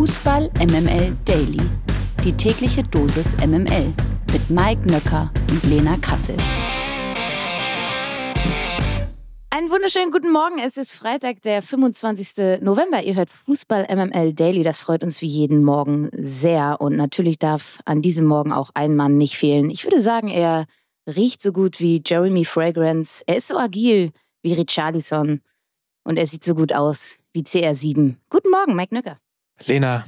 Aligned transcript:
Fußball 0.00 0.50
MML 0.58 1.14
Daily. 1.26 1.60
Die 2.24 2.32
tägliche 2.32 2.82
Dosis 2.82 3.36
MML 3.36 3.92
mit 4.32 4.48
Mike 4.48 4.80
Nöcker 4.90 5.30
und 5.50 5.62
Lena 5.64 5.98
Kassel. 5.98 6.38
Einen 9.50 9.70
wunderschönen 9.70 10.10
guten 10.10 10.32
Morgen. 10.32 10.58
Es 10.58 10.78
ist 10.78 10.94
Freitag, 10.94 11.42
der 11.42 11.60
25. 11.60 12.62
November. 12.62 13.02
Ihr 13.02 13.14
hört 13.14 13.28
Fußball 13.28 13.94
MML 13.94 14.32
Daily. 14.32 14.62
Das 14.62 14.80
freut 14.80 15.04
uns 15.04 15.20
wie 15.20 15.26
jeden 15.26 15.62
Morgen 15.62 16.08
sehr. 16.16 16.80
Und 16.80 16.96
natürlich 16.96 17.38
darf 17.38 17.80
an 17.84 18.00
diesem 18.00 18.24
Morgen 18.24 18.54
auch 18.54 18.70
ein 18.72 18.96
Mann 18.96 19.18
nicht 19.18 19.36
fehlen. 19.36 19.68
Ich 19.68 19.84
würde 19.84 20.00
sagen, 20.00 20.28
er 20.28 20.64
riecht 21.14 21.42
so 21.42 21.52
gut 21.52 21.78
wie 21.78 22.02
Jeremy 22.02 22.46
Fragrance. 22.46 23.22
Er 23.26 23.36
ist 23.36 23.48
so 23.48 23.58
agil 23.58 24.12
wie 24.40 24.54
Richarlison. 24.54 25.42
Und 26.04 26.16
er 26.16 26.26
sieht 26.26 26.42
so 26.42 26.54
gut 26.54 26.72
aus 26.72 27.18
wie 27.34 27.42
CR7. 27.42 28.14
Guten 28.30 28.50
Morgen, 28.50 28.74
Mike 28.74 28.94
Nöcker. 28.94 29.18
Lena, 29.66 30.06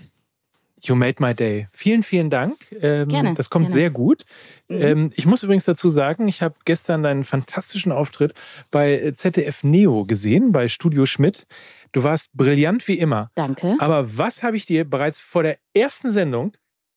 you 0.81 0.95
made 0.95 1.21
my 1.21 1.35
day. 1.35 1.69
Vielen, 1.73 2.03
vielen 2.03 2.31
Dank. 2.31 2.57
Ähm, 2.81 3.09
gerne. 3.09 3.35
Das 3.35 3.51
kommt 3.51 3.67
gerne. 3.67 3.75
sehr 3.75 3.91
gut. 3.91 4.25
Mhm. 4.69 4.83
Ähm, 4.83 5.13
ich 5.15 5.27
muss 5.27 5.43
übrigens 5.43 5.65
dazu 5.65 5.91
sagen, 5.91 6.29
ich 6.29 6.43
habe 6.43 6.55
gestern 6.65 7.03
deinen 7.03 7.25
fantastischen 7.25 7.93
Auftritt 7.93 8.35
bei 8.71 9.13
ZDF 9.17 9.63
Neo 9.65 10.05
gesehen, 10.05 10.53
bei 10.53 10.69
Studio 10.69 11.07
Schmidt. 11.07 11.47
Du 11.93 12.03
warst 12.03 12.33
brillant 12.35 12.89
wie 12.89 12.99
immer. 12.99 13.31
Danke. 13.35 13.77
Aber 13.79 14.17
was 14.17 14.43
habe 14.43 14.57
ich 14.57 14.67
dir 14.67 14.89
bereits 14.89 15.19
vor 15.19 15.43
der 15.43 15.59
ersten 15.75 16.11
Sendung 16.11 16.53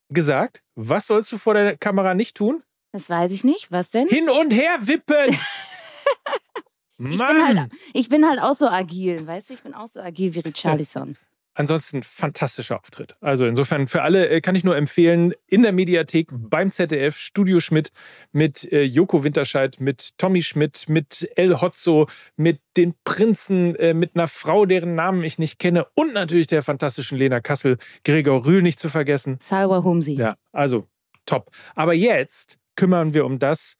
gesagt? 0.09 0.63
Was 0.75 1.07
sollst 1.07 1.31
du 1.31 1.37
vor 1.37 1.53
der 1.53 1.77
Kamera 1.77 2.13
nicht 2.13 2.35
tun? 2.35 2.63
Das 2.91 3.09
weiß 3.09 3.31
ich 3.31 3.43
nicht. 3.43 3.71
Was 3.71 3.91
denn? 3.91 4.07
Hin 4.07 4.29
und 4.29 4.51
her 4.51 4.77
wippen! 4.81 5.37
Mann. 6.97 7.11
Ich, 7.11 7.17
bin 7.17 7.59
halt, 7.59 7.71
ich 7.93 8.09
bin 8.09 8.25
halt 8.25 8.39
auch 8.39 8.53
so 8.53 8.67
agil, 8.67 9.27
weißt 9.27 9.49
du? 9.49 9.53
Ich 9.55 9.63
bin 9.63 9.73
auch 9.73 9.87
so 9.87 9.99
agil 9.99 10.33
wie 10.33 10.39
Richarlison. 10.39 11.17
Ansonsten 11.57 12.03
fantastischer 12.03 12.77
Auftritt. 12.77 13.15
Also 13.21 13.45
insofern 13.45 13.87
für 13.87 14.01
alle 14.01 14.27
äh, 14.27 14.41
kann 14.41 14.55
ich 14.55 14.65
nur 14.65 14.75
empfehlen, 14.75 15.33
in 15.47 15.63
der 15.63 15.71
Mediathek 15.71 16.27
beim 16.31 16.69
ZDF 16.69 17.17
Studio 17.17 17.61
Schmidt 17.61 17.91
mit 18.33 18.69
äh, 18.73 18.83
Joko 18.83 19.23
Winterscheid, 19.23 19.79
mit 19.79 20.17
Tommy 20.17 20.41
Schmidt, 20.41 20.89
mit 20.89 21.31
El 21.37 21.61
Hotzo, 21.61 22.07
mit 22.35 22.59
den 22.75 22.93
Prinzen, 23.05 23.73
äh, 23.75 23.93
mit 23.93 24.15
einer 24.15 24.27
Frau, 24.27 24.65
deren 24.65 24.95
Namen 24.95 25.23
ich 25.23 25.39
nicht 25.39 25.57
kenne 25.57 25.87
und 25.95 26.13
natürlich 26.13 26.47
der 26.47 26.61
fantastischen 26.61 27.17
Lena 27.17 27.39
Kassel, 27.39 27.77
Gregor 28.03 28.45
Rühl 28.45 28.61
nicht 28.61 28.77
zu 28.77 28.89
vergessen. 28.89 29.37
Salwa 29.39 29.81
Humsi. 29.81 30.15
Ja, 30.15 30.35
also 30.51 30.89
top. 31.25 31.51
Aber 31.73 31.93
jetzt 31.93 32.57
kümmern 32.75 33.13
wir 33.13 33.25
um 33.25 33.39
das, 33.39 33.77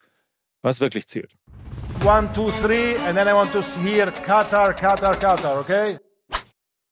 was 0.62 0.80
wirklich 0.80 1.08
zählt. 1.08 1.36
One, 2.04 2.28
two, 2.34 2.50
three, 2.50 2.96
and 3.06 3.16
then 3.16 3.28
I 3.28 3.34
want 3.34 3.52
to 3.52 3.60
hear 3.82 4.06
Qatar, 4.06 4.72
Qatar, 4.72 5.14
Qatar, 5.16 5.60
okay? 5.60 5.98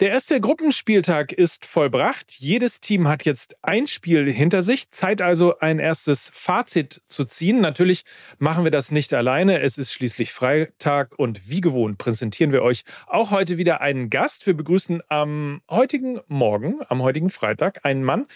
Der 0.00 0.10
erste 0.10 0.40
Gruppenspieltag 0.40 1.30
ist 1.30 1.66
vollbracht. 1.66 2.32
Jedes 2.40 2.80
Team 2.80 3.06
hat 3.06 3.24
jetzt 3.24 3.56
ein 3.62 3.86
Spiel 3.86 4.28
hinter 4.32 4.64
sich. 4.64 4.90
Zeit 4.90 5.22
also, 5.22 5.60
ein 5.60 5.78
erstes 5.78 6.32
Fazit 6.34 7.00
zu 7.04 7.24
ziehen. 7.24 7.60
Natürlich 7.60 8.04
machen 8.38 8.64
wir 8.64 8.72
das 8.72 8.90
nicht 8.90 9.14
alleine. 9.14 9.60
Es 9.60 9.78
ist 9.78 9.92
schließlich 9.92 10.32
Freitag 10.32 11.16
und 11.16 11.48
wie 11.48 11.60
gewohnt 11.60 11.98
präsentieren 11.98 12.50
wir 12.50 12.62
euch 12.62 12.82
auch 13.06 13.30
heute 13.30 13.56
wieder 13.56 13.82
einen 13.82 14.10
Gast. 14.10 14.48
Wir 14.48 14.54
begrüßen 14.54 15.00
am 15.10 15.62
heutigen 15.70 16.18
Morgen, 16.26 16.80
am 16.88 17.00
heutigen 17.00 17.30
Freitag, 17.30 17.84
einen 17.84 18.02
Mann, 18.02 18.26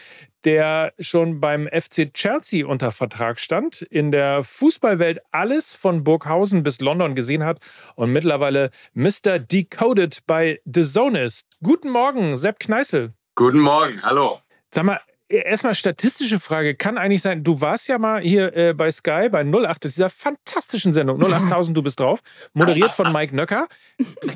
der 0.44 0.92
schon 1.00 1.40
beim 1.40 1.66
FC 1.66 2.12
Chelsea 2.14 2.66
unter 2.66 2.92
Vertrag 2.92 3.40
stand, 3.40 3.82
in 3.82 4.12
der 4.12 4.44
Fußballwelt 4.44 5.18
alles 5.32 5.74
von 5.74 6.04
Burghausen 6.04 6.62
bis 6.62 6.80
London 6.80 7.14
gesehen 7.14 7.44
hat 7.44 7.58
und 7.96 8.12
mittlerweile 8.12 8.70
Mr. 8.94 9.38
Decoded 9.40 10.20
bei 10.26 10.60
The 10.64 10.84
Zone 10.84 11.22
ist. 11.22 11.46
Guten 11.60 11.90
Morgen, 11.90 12.36
Sepp 12.36 12.60
Kneißl. 12.60 13.12
Guten 13.34 13.58
Morgen, 13.58 14.00
hallo. 14.04 14.40
Sag 14.72 14.84
mal, 14.84 15.00
erstmal 15.28 15.74
statistische 15.74 16.38
Frage. 16.38 16.76
Kann 16.76 16.96
eigentlich 16.96 17.22
sein, 17.22 17.42
du 17.42 17.60
warst 17.60 17.88
ja 17.88 17.98
mal 17.98 18.20
hier 18.20 18.56
äh, 18.56 18.74
bei 18.74 18.92
Sky 18.92 19.28
bei 19.28 19.42
08, 19.44 19.82
dieser 19.82 20.08
fantastischen 20.08 20.92
Sendung, 20.92 21.20
08000, 21.32 21.76
du 21.76 21.82
bist 21.82 21.98
drauf, 21.98 22.20
moderiert 22.52 22.92
von 22.92 23.12
Mike 23.12 23.34
Nöcker. 23.34 23.66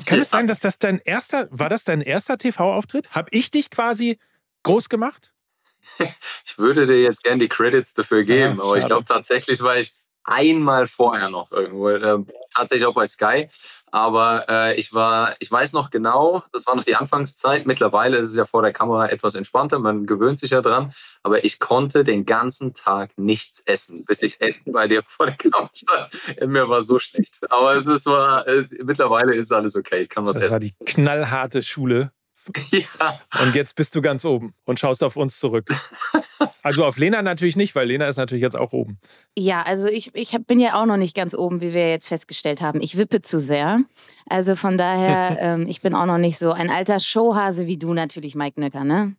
Kann 0.05 0.19
es 0.19 0.31
sein, 0.31 0.47
dass 0.47 0.59
das 0.59 0.79
dein 0.79 0.99
erster, 0.99 1.47
war 1.49 1.69
das 1.69 1.85
dein 1.85 2.01
erster 2.01 2.37
TV-Auftritt? 2.37 3.11
Hab 3.11 3.29
ich 3.31 3.51
dich 3.51 3.69
quasi 3.69 4.19
groß 4.63 4.89
gemacht? 4.89 5.33
Ich 6.45 6.59
würde 6.59 6.85
dir 6.85 7.01
jetzt 7.01 7.23
gerne 7.23 7.39
die 7.39 7.49
Credits 7.49 7.93
dafür 7.93 8.23
geben, 8.23 8.57
ja, 8.57 8.63
aber 8.63 8.77
ich 8.77 8.85
glaube 8.85 9.05
tatsächlich 9.05 9.61
war 9.63 9.77
ich 9.77 9.91
einmal 10.23 10.87
vorher 10.87 11.29
noch 11.29 11.51
irgendwo, 11.51 11.89
äh, 11.89 12.19
tatsächlich 12.53 12.85
auch 12.85 12.93
bei 12.93 13.07
Sky. 13.07 13.49
Aber 13.91 14.45
äh, 14.49 14.75
ich 14.75 14.93
war, 14.93 15.35
ich 15.39 15.51
weiß 15.51 15.73
noch 15.73 15.89
genau, 15.89 16.43
das 16.51 16.65
war 16.65 16.75
noch 16.75 16.83
die 16.83 16.95
Anfangszeit. 16.95 17.65
Mittlerweile 17.65 18.17
ist 18.17 18.29
es 18.29 18.35
ja 18.35 18.45
vor 18.45 18.61
der 18.61 18.73
Kamera 18.73 19.09
etwas 19.09 19.35
entspannter, 19.35 19.79
man 19.79 20.05
gewöhnt 20.05 20.39
sich 20.39 20.51
ja 20.51 20.61
dran. 20.61 20.93
Aber 21.21 21.43
ich 21.43 21.59
konnte 21.59 22.03
den 22.03 22.25
ganzen 22.25 22.73
Tag 22.73 23.11
nichts 23.17 23.61
essen, 23.65 24.05
bis 24.05 24.21
ich 24.21 24.39
bei 24.65 24.87
dir 24.87 25.03
vor 25.03 25.27
der 25.27 25.35
Kamera 25.35 25.69
stand. 25.73 26.49
Mir 26.49 26.69
war 26.69 26.81
so 26.81 26.99
schlecht. 26.99 27.39
Aber 27.51 27.75
es 27.75 27.87
ist 27.87 28.05
war, 28.05 28.47
äh, 28.47 28.65
mittlerweile 28.83 29.35
ist 29.35 29.51
alles 29.51 29.75
okay. 29.75 30.01
Ich 30.01 30.09
kann 30.09 30.25
was 30.25 30.35
das 30.35 30.45
essen. 30.45 30.53
Das 30.53 30.53
war 30.53 30.59
die 30.59 30.75
knallharte 30.85 31.61
Schule. 31.61 32.11
Ja. 32.71 33.19
Und 33.41 33.55
jetzt 33.55 33.75
bist 33.75 33.95
du 33.95 34.01
ganz 34.01 34.25
oben 34.25 34.53
und 34.65 34.79
schaust 34.79 35.03
auf 35.03 35.15
uns 35.15 35.39
zurück. 35.39 35.69
Also 36.63 36.85
auf 36.85 36.97
Lena 36.97 37.21
natürlich 37.21 37.57
nicht, 37.57 37.75
weil 37.75 37.87
Lena 37.87 38.07
ist 38.07 38.15
natürlich 38.15 38.41
jetzt 38.41 38.55
auch 38.55 38.71
oben. 38.71 38.97
Ja, 39.37 39.61
also 39.63 39.87
ich, 39.89 40.15
ich 40.15 40.31
bin 40.47 40.61
ja 40.61 40.81
auch 40.81 40.85
noch 40.85 40.97
nicht 40.97 41.13
ganz 41.15 41.35
oben, 41.35 41.61
wie 41.61 41.73
wir 41.73 41.89
jetzt 41.89 42.07
festgestellt 42.07 42.61
haben. 42.61 42.81
Ich 42.81 42.97
wippe 42.97 43.21
zu 43.21 43.39
sehr. 43.39 43.81
Also 44.29 44.55
von 44.55 44.77
daher, 44.77 45.37
ähm, 45.41 45.67
ich 45.67 45.81
bin 45.81 45.93
auch 45.93 46.05
noch 46.05 46.17
nicht 46.17 46.39
so 46.39 46.53
ein 46.53 46.69
alter 46.69 47.01
Showhase 47.01 47.67
wie 47.67 47.77
du 47.77 47.93
natürlich, 47.93 48.33
Mike 48.33 48.59
Nöcker, 48.59 48.85
ne? 48.85 49.15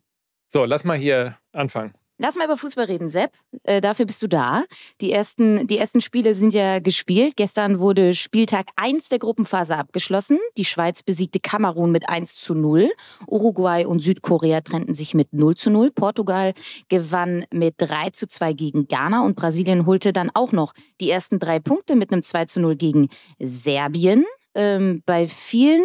So, 0.47 0.65
lass 0.65 0.83
mal 0.83 0.97
hier 0.97 1.37
anfangen. 1.53 1.93
Lass 2.17 2.35
mal 2.35 2.45
über 2.45 2.55
Fußball 2.55 2.85
reden, 2.85 3.09
Sepp. 3.09 3.33
Äh, 3.63 3.81
dafür 3.81 4.05
bist 4.05 4.21
du 4.21 4.27
da. 4.27 4.63
Die 5.01 5.11
ersten, 5.11 5.67
die 5.67 5.77
ersten 5.77 5.99
Spiele 5.99 6.33
sind 6.33 6.53
ja 6.53 6.79
gespielt. 6.79 7.35
Gestern 7.35 7.79
wurde 7.79 8.13
Spieltag 8.13 8.67
1 8.77 9.09
der 9.09 9.19
Gruppenphase 9.19 9.75
abgeschlossen. 9.75 10.39
Die 10.57 10.63
Schweiz 10.63 11.03
besiegte 11.03 11.41
Kamerun 11.41 11.91
mit 11.91 12.07
1 12.07 12.35
zu 12.35 12.55
0. 12.55 12.89
Uruguay 13.27 13.85
und 13.85 13.99
Südkorea 13.99 14.61
trennten 14.61 14.93
sich 14.93 15.13
mit 15.13 15.33
0 15.33 15.55
zu 15.55 15.69
0. 15.69 15.91
Portugal 15.91 16.53
gewann 16.87 17.45
mit 17.51 17.75
3 17.79 18.11
zu 18.11 18.27
2 18.27 18.53
gegen 18.53 18.87
Ghana 18.87 19.25
und 19.25 19.35
Brasilien 19.35 19.85
holte 19.85 20.13
dann 20.13 20.31
auch 20.33 20.53
noch 20.53 20.73
die 21.01 21.09
ersten 21.09 21.39
drei 21.39 21.59
Punkte 21.59 21.97
mit 21.97 22.13
einem 22.13 22.23
2 22.23 22.45
zu 22.45 22.61
0 22.61 22.77
gegen 22.77 23.09
Serbien. 23.39 24.23
Ähm, 24.53 25.03
bei 25.05 25.27
vielen 25.27 25.83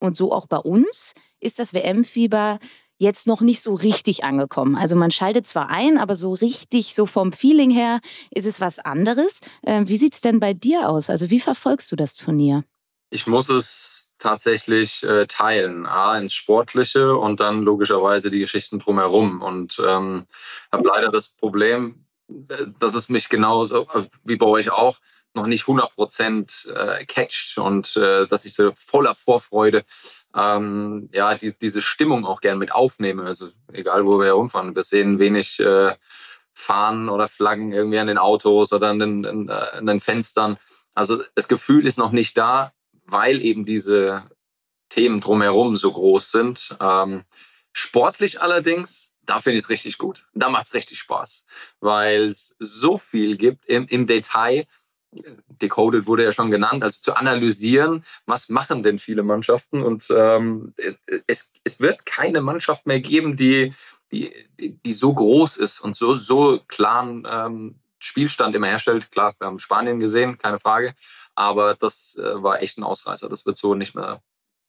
und 0.00 0.16
so 0.16 0.32
auch 0.32 0.46
bei 0.46 0.58
uns 0.58 1.14
ist 1.40 1.58
das 1.58 1.72
WM-Fieber 1.72 2.58
jetzt 3.00 3.26
noch 3.26 3.40
nicht 3.40 3.62
so 3.62 3.72
richtig 3.72 4.24
angekommen. 4.24 4.76
Also 4.76 4.94
man 4.94 5.10
schaltet 5.10 5.46
zwar 5.46 5.70
ein, 5.70 5.96
aber 5.96 6.14
so 6.16 6.34
richtig, 6.34 6.94
so 6.94 7.06
vom 7.06 7.32
Feeling 7.32 7.70
her 7.70 8.00
ist 8.30 8.44
es 8.44 8.60
was 8.60 8.78
anderes. 8.78 9.40
Ähm, 9.64 9.88
wie 9.88 9.96
sieht 9.96 10.14
es 10.14 10.20
denn 10.20 10.38
bei 10.38 10.52
dir 10.52 10.88
aus? 10.88 11.08
Also 11.08 11.30
wie 11.30 11.40
verfolgst 11.40 11.90
du 11.90 11.96
das 11.96 12.14
Turnier? 12.14 12.62
Ich 13.08 13.26
muss 13.26 13.48
es 13.48 14.14
tatsächlich 14.18 15.02
äh, 15.02 15.26
teilen. 15.26 15.86
A, 15.86 16.18
ins 16.18 16.34
Sportliche 16.34 17.16
und 17.16 17.40
dann 17.40 17.62
logischerweise 17.62 18.30
die 18.30 18.38
Geschichten 18.38 18.78
drumherum. 18.78 19.40
Und 19.40 19.82
ähm, 19.84 20.26
habe 20.70 20.86
leider 20.86 21.10
das 21.10 21.28
Problem, 21.28 22.04
äh, 22.28 22.66
dass 22.78 22.94
es 22.94 23.08
mich 23.08 23.30
genauso 23.30 23.88
äh, 23.94 24.04
wie 24.24 24.36
bei 24.36 24.46
euch 24.46 24.70
auch 24.70 24.98
noch 25.34 25.46
nicht 25.46 25.62
100 25.62 25.94
Prozent 25.94 26.66
äh, 26.74 27.04
catcht 27.04 27.58
und 27.58 27.96
äh, 27.96 28.26
dass 28.26 28.44
ich 28.44 28.54
so 28.54 28.72
voller 28.74 29.14
Vorfreude 29.14 29.84
ähm, 30.34 31.08
ja 31.12 31.34
die, 31.36 31.56
diese 31.56 31.82
Stimmung 31.82 32.26
auch 32.26 32.40
gern 32.40 32.58
mit 32.58 32.72
aufnehme. 32.72 33.24
Also 33.24 33.50
egal 33.72 34.04
wo 34.06 34.18
wir 34.18 34.26
herumfahren, 34.26 34.74
wir 34.74 34.82
sehen 34.82 35.18
wenig 35.18 35.60
äh, 35.60 35.94
Fahnen 36.52 37.08
oder 37.08 37.28
Flaggen 37.28 37.72
irgendwie 37.72 37.98
an 37.98 38.08
den 38.08 38.18
Autos 38.18 38.72
oder 38.72 38.88
an 38.88 38.98
den, 38.98 39.26
an, 39.26 39.48
äh, 39.48 39.52
an 39.52 39.86
den 39.86 40.00
Fenstern. 40.00 40.58
Also 40.94 41.22
das 41.34 41.48
Gefühl 41.48 41.86
ist 41.86 41.98
noch 41.98 42.12
nicht 42.12 42.36
da, 42.36 42.72
weil 43.06 43.40
eben 43.40 43.64
diese 43.64 44.24
Themen 44.88 45.20
drumherum 45.20 45.76
so 45.76 45.92
groß 45.92 46.30
sind. 46.32 46.76
Ähm, 46.80 47.24
sportlich 47.72 48.42
allerdings 48.42 49.10
da 49.30 49.40
finde 49.40 49.58
ich 49.58 49.64
es 49.64 49.70
richtig 49.70 49.98
gut. 49.98 50.26
Da 50.34 50.48
macht 50.48 50.66
es 50.66 50.74
richtig 50.74 50.98
Spaß, 50.98 51.46
weil 51.78 52.24
es 52.24 52.56
so 52.58 52.98
viel 52.98 53.36
gibt 53.36 53.64
im, 53.66 53.86
im 53.86 54.06
Detail, 54.06 54.66
Decoded 55.12 56.06
wurde 56.06 56.24
ja 56.24 56.32
schon 56.32 56.50
genannt, 56.50 56.82
also 56.82 57.00
zu 57.00 57.14
analysieren, 57.14 58.04
was 58.26 58.48
machen 58.48 58.82
denn 58.82 58.98
viele 58.98 59.22
Mannschaften. 59.22 59.82
Und 59.82 60.08
ähm, 60.16 60.72
es, 61.26 61.52
es 61.64 61.80
wird 61.80 62.06
keine 62.06 62.40
Mannschaft 62.40 62.86
mehr 62.86 63.00
geben, 63.00 63.36
die, 63.36 63.74
die, 64.12 64.32
die 64.58 64.92
so 64.92 65.12
groß 65.12 65.56
ist 65.56 65.80
und 65.80 65.96
so, 65.96 66.14
so 66.14 66.60
klaren 66.68 67.26
ähm, 67.28 67.80
Spielstand 67.98 68.54
immer 68.54 68.68
herstellt. 68.68 69.10
Klar, 69.10 69.34
wir 69.38 69.46
haben 69.46 69.58
Spanien 69.58 69.98
gesehen, 69.98 70.38
keine 70.38 70.58
Frage. 70.58 70.94
Aber 71.34 71.74
das 71.74 72.16
äh, 72.16 72.42
war 72.42 72.62
echt 72.62 72.78
ein 72.78 72.84
Ausreißer. 72.84 73.28
Das 73.28 73.46
wird 73.46 73.56
so 73.56 73.74
nicht 73.74 73.94
mehr 73.94 74.22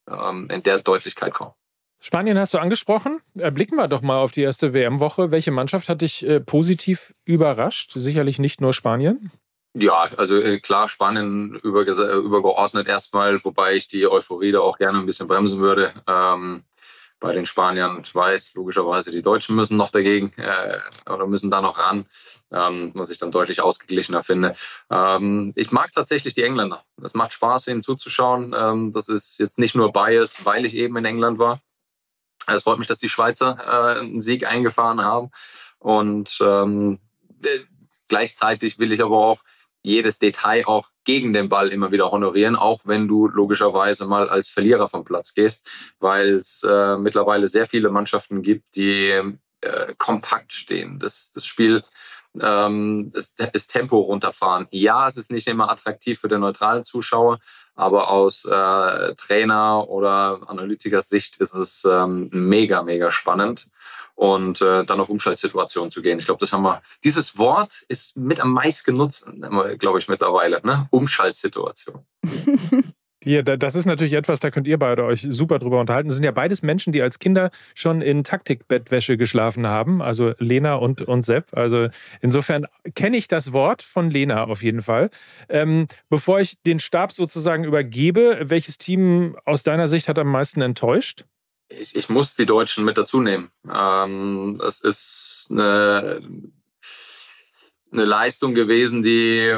ähm, 0.09 0.47
in 0.51 0.63
der 0.63 0.79
Deutlichkeit 0.79 1.33
kommen. 1.33 1.53
Spanien 1.99 2.39
hast 2.39 2.55
du 2.55 2.57
angesprochen. 2.57 3.19
Blicken 3.35 3.75
wir 3.75 3.88
doch 3.88 4.01
mal 4.01 4.17
auf 4.17 4.31
die 4.31 4.41
erste 4.41 4.73
WM-Woche. 4.73 5.29
Welche 5.29 5.51
Mannschaft 5.51 5.88
hat 5.88 6.01
dich 6.01 6.25
äh, 6.25 6.39
positiv 6.39 7.13
überrascht? 7.25 7.91
Sicherlich 7.93 8.39
nicht 8.39 8.59
nur 8.59 8.73
Spanien. 8.73 9.31
Ja, 9.73 10.07
also 10.18 10.35
äh, 10.35 10.59
klar, 10.59 10.89
Spanien 10.89 11.56
über, 11.63 11.85
übergeordnet 11.85 12.88
erstmal, 12.88 13.44
wobei 13.45 13.75
ich 13.75 13.88
die 13.88 14.06
Euphorie 14.07 14.51
da 14.51 14.59
auch 14.59 14.77
gerne 14.77 15.00
ein 15.00 15.06
bisschen 15.06 15.27
bremsen 15.27 15.59
würde. 15.59 15.94
Ähm, 16.07 16.63
bei 17.21 17.33
den 17.33 17.45
Spaniern. 17.45 18.03
Weiß, 18.13 18.56
logischerweise, 18.56 19.12
die 19.12 19.21
Deutschen 19.21 19.56
müssen 19.56 19.77
noch 19.77 19.91
dagegen 19.91 20.33
äh, 20.35 20.79
oder 21.09 21.27
müssen 21.27 21.50
da 21.51 21.62
noch 21.62 21.79
ran, 21.79 22.06
ähm, 22.51 22.91
was 22.95 23.12
ich 23.12 23.19
dann 23.19 23.31
deutlich 23.31 23.62
ausgeglichener 23.62 24.23
finde. 24.23 24.53
Ähm, 24.89 25.53
ich 25.56 25.71
mag 25.71 25.91
tatsächlich 25.94 26.33
die 26.33 26.44
Engländer. 26.44 26.83
Es 27.01 27.13
macht 27.13 27.31
Spaß, 27.31 27.67
ihnen 27.67 27.83
zuzuschauen. 27.83 28.53
Ähm, 28.57 28.91
das 28.91 29.07
ist 29.07 29.39
jetzt 29.39 29.59
nicht 29.59 29.75
nur 29.75 29.94
Bias, 29.94 30.44
weil 30.44 30.65
ich 30.65 30.75
eben 30.75 30.97
in 30.97 31.06
England 31.06 31.39
war. 31.39 31.62
Es 32.47 32.63
freut 32.63 32.79
mich, 32.79 32.88
dass 32.88 32.97
die 32.97 33.09
Schweizer 33.09 33.57
äh, 33.59 34.00
einen 34.00 34.21
Sieg 34.21 34.45
eingefahren 34.45 35.01
haben. 35.01 35.29
Und 35.77 36.39
ähm, 36.41 37.00
äh, 37.44 37.59
gleichzeitig 38.07 38.79
will 38.79 38.91
ich 38.91 39.01
aber 39.01 39.17
auch 39.17 39.41
jedes 39.83 40.19
Detail 40.19 40.65
auch 40.65 40.89
gegen 41.03 41.33
den 41.33 41.49
Ball 41.49 41.69
immer 41.69 41.91
wieder 41.91 42.11
honorieren, 42.11 42.55
auch 42.55 42.81
wenn 42.85 43.07
du 43.07 43.27
logischerweise 43.27 44.05
mal 44.05 44.29
als 44.29 44.49
Verlierer 44.49 44.87
vom 44.87 45.03
Platz 45.03 45.33
gehst, 45.33 45.67
weil 45.99 46.35
es 46.35 46.63
äh, 46.63 46.97
mittlerweile 46.97 47.47
sehr 47.47 47.65
viele 47.65 47.89
Mannschaften 47.89 48.41
gibt, 48.41 48.75
die 48.75 49.09
äh, 49.61 49.93
kompakt 49.97 50.53
stehen. 50.53 50.99
Das, 50.99 51.31
das 51.31 51.45
Spiel 51.45 51.83
ähm, 52.41 53.11
das, 53.13 53.35
das, 53.35 53.67
Tempo 53.67 53.99
runterfahren. 53.99 54.67
Ja, 54.71 55.07
es 55.07 55.17
ist 55.17 55.31
nicht 55.31 55.47
immer 55.47 55.69
attraktiv 55.69 56.19
für 56.19 56.27
den 56.27 56.41
neutralen 56.41 56.85
Zuschauer, 56.85 57.39
aber 57.75 58.09
aus 58.09 58.45
äh, 58.45 59.15
Trainer- 59.15 59.89
oder 59.89 60.39
Analytikers 60.47 61.09
Sicht 61.09 61.37
ist 61.37 61.53
es 61.53 61.83
ähm, 61.85 62.29
mega, 62.31 62.83
mega 62.83 63.11
spannend 63.11 63.67
und 64.15 64.61
äh, 64.61 64.85
dann 64.85 64.99
auf 64.99 65.09
Umschaltsituationen 65.09 65.91
zu 65.91 66.01
gehen. 66.01 66.19
Ich 66.19 66.25
glaube, 66.25 66.39
das 66.39 66.53
haben 66.53 66.63
wir. 66.63 66.81
Dieses 67.03 67.37
Wort 67.37 67.73
ist 67.87 68.17
mit 68.17 68.39
am 68.39 68.53
meist 68.53 68.85
genutzt, 68.85 69.27
glaube 69.79 69.99
ich, 69.99 70.07
mittlerweile. 70.07 70.61
Ne? 70.63 70.87
Umschaltsituation. 70.91 72.05
Hier, 73.23 73.43
das 73.43 73.75
ist 73.75 73.85
natürlich 73.85 74.13
etwas, 74.13 74.39
da 74.39 74.49
könnt 74.49 74.67
ihr 74.67 74.79
beide 74.79 75.03
euch 75.03 75.27
super 75.29 75.59
drüber 75.59 75.79
unterhalten. 75.79 76.09
Das 76.09 76.15
sind 76.15 76.23
ja 76.23 76.31
beides 76.31 76.63
Menschen, 76.63 76.91
die 76.91 77.03
als 77.03 77.19
Kinder 77.19 77.51
schon 77.75 78.01
in 78.01 78.23
Taktikbettwäsche 78.23 79.15
geschlafen 79.15 79.67
haben, 79.67 80.01
also 80.01 80.33
Lena 80.39 80.75
und, 80.75 81.03
und 81.03 81.21
Sepp. 81.21 81.55
Also 81.55 81.89
insofern 82.21 82.65
kenne 82.95 83.17
ich 83.17 83.27
das 83.27 83.53
Wort 83.53 83.83
von 83.83 84.09
Lena 84.09 84.45
auf 84.45 84.63
jeden 84.63 84.81
Fall. 84.81 85.11
Ähm, 85.49 85.87
bevor 86.09 86.39
ich 86.39 86.59
den 86.63 86.79
Stab 86.79 87.11
sozusagen 87.11 87.63
übergebe, 87.63 88.39
welches 88.45 88.79
Team 88.79 89.37
aus 89.45 89.61
deiner 89.61 89.87
Sicht 89.87 90.07
hat 90.07 90.17
am 90.17 90.27
meisten 90.27 90.61
enttäuscht? 90.61 91.25
Ich, 91.79 91.95
ich 91.95 92.09
muss 92.09 92.35
die 92.35 92.45
Deutschen 92.45 92.85
mit 92.85 92.97
dazu 92.97 93.21
nehmen. 93.21 93.50
Ähm, 93.73 94.57
das 94.59 94.79
ist 94.79 95.47
eine, 95.51 96.21
eine 97.91 98.06
Leistung 98.06 98.53
gewesen, 98.53 99.03
die, 99.03 99.56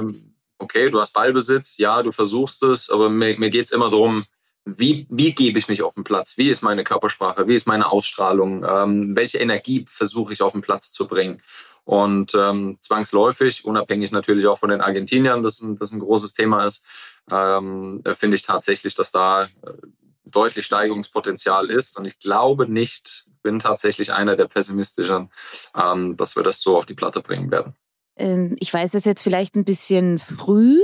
okay, 0.58 0.90
du 0.90 1.00
hast 1.00 1.14
Ballbesitz, 1.14 1.78
ja, 1.78 2.02
du 2.04 2.12
versuchst 2.12 2.64
es, 2.64 2.90
aber 2.90 3.10
mir, 3.10 3.38
mir 3.40 3.50
geht 3.50 3.66
es 3.66 3.72
immer 3.72 3.90
darum, 3.90 4.26
wie, 4.66 5.08
wie 5.10 5.34
gebe 5.34 5.60
ich 5.60 5.68
mich 5.68 5.84
auf 5.84 5.96
den 5.96 6.06
Platz? 6.06 6.38
Wie 6.38 6.50
ist 6.50 6.62
meine 6.62 6.86
Körpersprache? 6.86 7.48
Wie 7.48 7.56
ist 7.56 7.68
meine 7.68 7.92
Ausstrahlung? 7.92 8.66
Ähm, 8.66 9.16
welche 9.16 9.40
Energie 9.40 9.86
versuche 9.90 10.32
ich 10.32 10.42
auf 10.42 10.54
den 10.54 10.62
Platz 10.62 10.92
zu 10.92 11.08
bringen? 11.08 11.42
Und 11.84 12.34
ähm, 12.34 12.78
zwangsläufig, 12.80 13.66
unabhängig 13.66 14.12
natürlich 14.12 14.48
auch 14.48 14.58
von 14.58 14.70
den 14.70 14.80
Argentiniern, 14.80 15.44
das, 15.44 15.62
das 15.78 15.92
ein 15.92 16.00
großes 16.00 16.34
Thema 16.34 16.66
ist, 16.66 16.86
ähm, 17.30 18.02
finde 18.18 18.38
ich 18.38 18.42
tatsächlich, 18.44 18.96
dass 18.96 19.12
da 19.12 19.50
deutlich 20.26 20.66
Steigerungspotenzial 20.66 21.70
ist. 21.70 21.98
Und 21.98 22.06
ich 22.06 22.20
glaube 22.20 22.72
nicht, 22.72 23.26
bin 23.42 23.60
tatsächlich 23.60 24.14
einer 24.14 24.36
der 24.36 24.48
pessimistischen, 24.48 25.30
ähm, 25.76 26.18
dass 26.18 26.36
wir 26.36 26.44
das 26.44 26.62
so 26.62 26.78
auf 26.78 26.86
die 26.86 26.94
Platte 26.94 27.22
bringen 27.22 27.52
werden. 27.52 27.76
Ähm, 28.16 28.56
ich 28.60 28.74
weiß, 28.74 28.94
ist 28.96 29.06
jetzt 29.06 29.24
vielleicht 29.24 29.56
ein 29.56 29.66
bisschen 29.66 30.20
früh, 30.20 30.80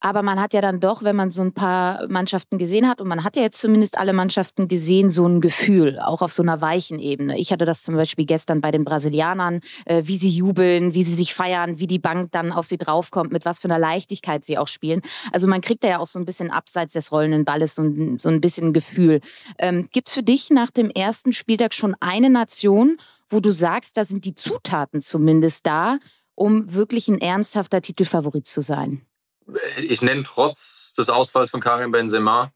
aber 0.00 0.22
man 0.22 0.38
hat 0.38 0.52
ja 0.52 0.60
dann 0.60 0.80
doch, 0.80 1.02
wenn 1.02 1.16
man 1.16 1.30
so 1.30 1.42
ein 1.42 1.52
paar 1.52 2.06
Mannschaften 2.08 2.58
gesehen 2.58 2.88
hat, 2.88 3.00
und 3.00 3.08
man 3.08 3.24
hat 3.24 3.36
ja 3.36 3.42
jetzt 3.42 3.60
zumindest 3.60 3.96
alle 3.96 4.12
Mannschaften 4.12 4.68
gesehen, 4.68 5.10
so 5.10 5.26
ein 5.26 5.40
Gefühl, 5.40 5.98
auch 5.98 6.22
auf 6.22 6.32
so 6.32 6.42
einer 6.42 6.60
weichen 6.60 6.98
Ebene. 6.98 7.38
Ich 7.38 7.50
hatte 7.50 7.64
das 7.64 7.82
zum 7.82 7.96
Beispiel 7.96 8.26
gestern 8.26 8.60
bei 8.60 8.70
den 8.70 8.84
Brasilianern, 8.84 9.60
äh, 9.86 10.02
wie 10.04 10.16
sie 10.18 10.30
jubeln, 10.30 10.94
wie 10.94 11.02
sie 11.02 11.14
sich 11.14 11.34
feiern, 11.34 11.78
wie 11.78 11.86
die 11.86 11.98
Bank 11.98 12.30
dann 12.32 12.52
auf 12.52 12.66
sie 12.66 12.78
draufkommt, 12.78 13.32
mit 13.32 13.44
was 13.44 13.58
für 13.58 13.68
einer 13.68 13.78
Leichtigkeit 13.78 14.44
sie 14.44 14.58
auch 14.58 14.68
spielen. 14.68 15.00
Also 15.32 15.48
man 15.48 15.60
kriegt 15.60 15.82
da 15.82 15.88
ja 15.88 15.98
auch 15.98 16.06
so 16.06 16.18
ein 16.18 16.26
bisschen 16.26 16.50
abseits 16.50 16.92
des 16.92 17.10
rollenden 17.10 17.44
Balles 17.44 17.74
so 17.74 17.82
ein, 17.82 18.18
so 18.18 18.28
ein 18.28 18.40
bisschen 18.40 18.72
Gefühl. 18.72 19.20
Ähm, 19.58 19.88
Gibt 19.92 20.08
es 20.08 20.14
für 20.14 20.22
dich 20.22 20.50
nach 20.50 20.70
dem 20.70 20.90
ersten 20.90 21.32
Spieltag 21.32 21.72
schon 21.72 21.96
eine 22.00 22.30
Nation, 22.30 22.98
wo 23.28 23.40
du 23.40 23.50
sagst, 23.50 23.96
da 23.96 24.04
sind 24.04 24.24
die 24.24 24.34
Zutaten 24.34 25.00
zumindest 25.00 25.66
da, 25.66 25.98
um 26.34 26.74
wirklich 26.74 27.08
ein 27.08 27.20
ernsthafter 27.20 27.80
Titelfavorit 27.80 28.46
zu 28.46 28.60
sein? 28.60 29.06
Ich 29.78 30.02
nenne 30.02 30.22
trotz 30.22 30.94
des 30.94 31.08
Ausfalls 31.08 31.50
von 31.50 31.60
Karim 31.60 31.92
Benzema, 31.92 32.52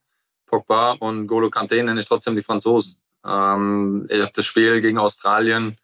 Pogba 0.47 0.93
und 0.93 1.27
Golo 1.27 1.49
Kanté, 1.49 1.83
nenne 1.83 2.01
ich 2.01 2.07
trotzdem 2.07 2.35
die 2.35 2.43
Franzosen. 2.43 2.97
Ähm, 3.25 4.07
ich 4.11 4.21
habe 4.21 4.33
das 4.35 4.45
Spiel 4.45 4.81
gegen 4.81 4.99
Australien 4.99 5.79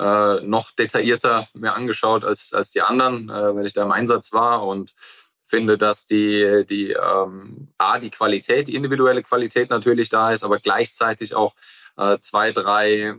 äh, 0.00 0.40
noch 0.42 0.72
detaillierter 0.72 1.48
mir 1.54 1.74
angeschaut 1.74 2.24
als, 2.24 2.52
als 2.52 2.70
die 2.70 2.82
anderen, 2.82 3.30
äh, 3.30 3.54
weil 3.54 3.66
ich 3.66 3.72
da 3.72 3.82
im 3.82 3.92
Einsatz 3.92 4.32
war 4.32 4.66
und 4.66 4.94
finde, 5.42 5.76
dass 5.76 6.06
die, 6.06 6.64
die 6.68 6.92
ähm, 6.92 7.68
A, 7.78 7.98
die 7.98 8.10
Qualität, 8.10 8.68
die 8.68 8.74
individuelle 8.74 9.22
Qualität 9.22 9.70
natürlich 9.70 10.08
da 10.08 10.32
ist, 10.32 10.44
aber 10.44 10.58
gleichzeitig 10.58 11.34
auch 11.34 11.54
äh, 11.96 12.18
zwei, 12.20 12.52
drei 12.52 13.16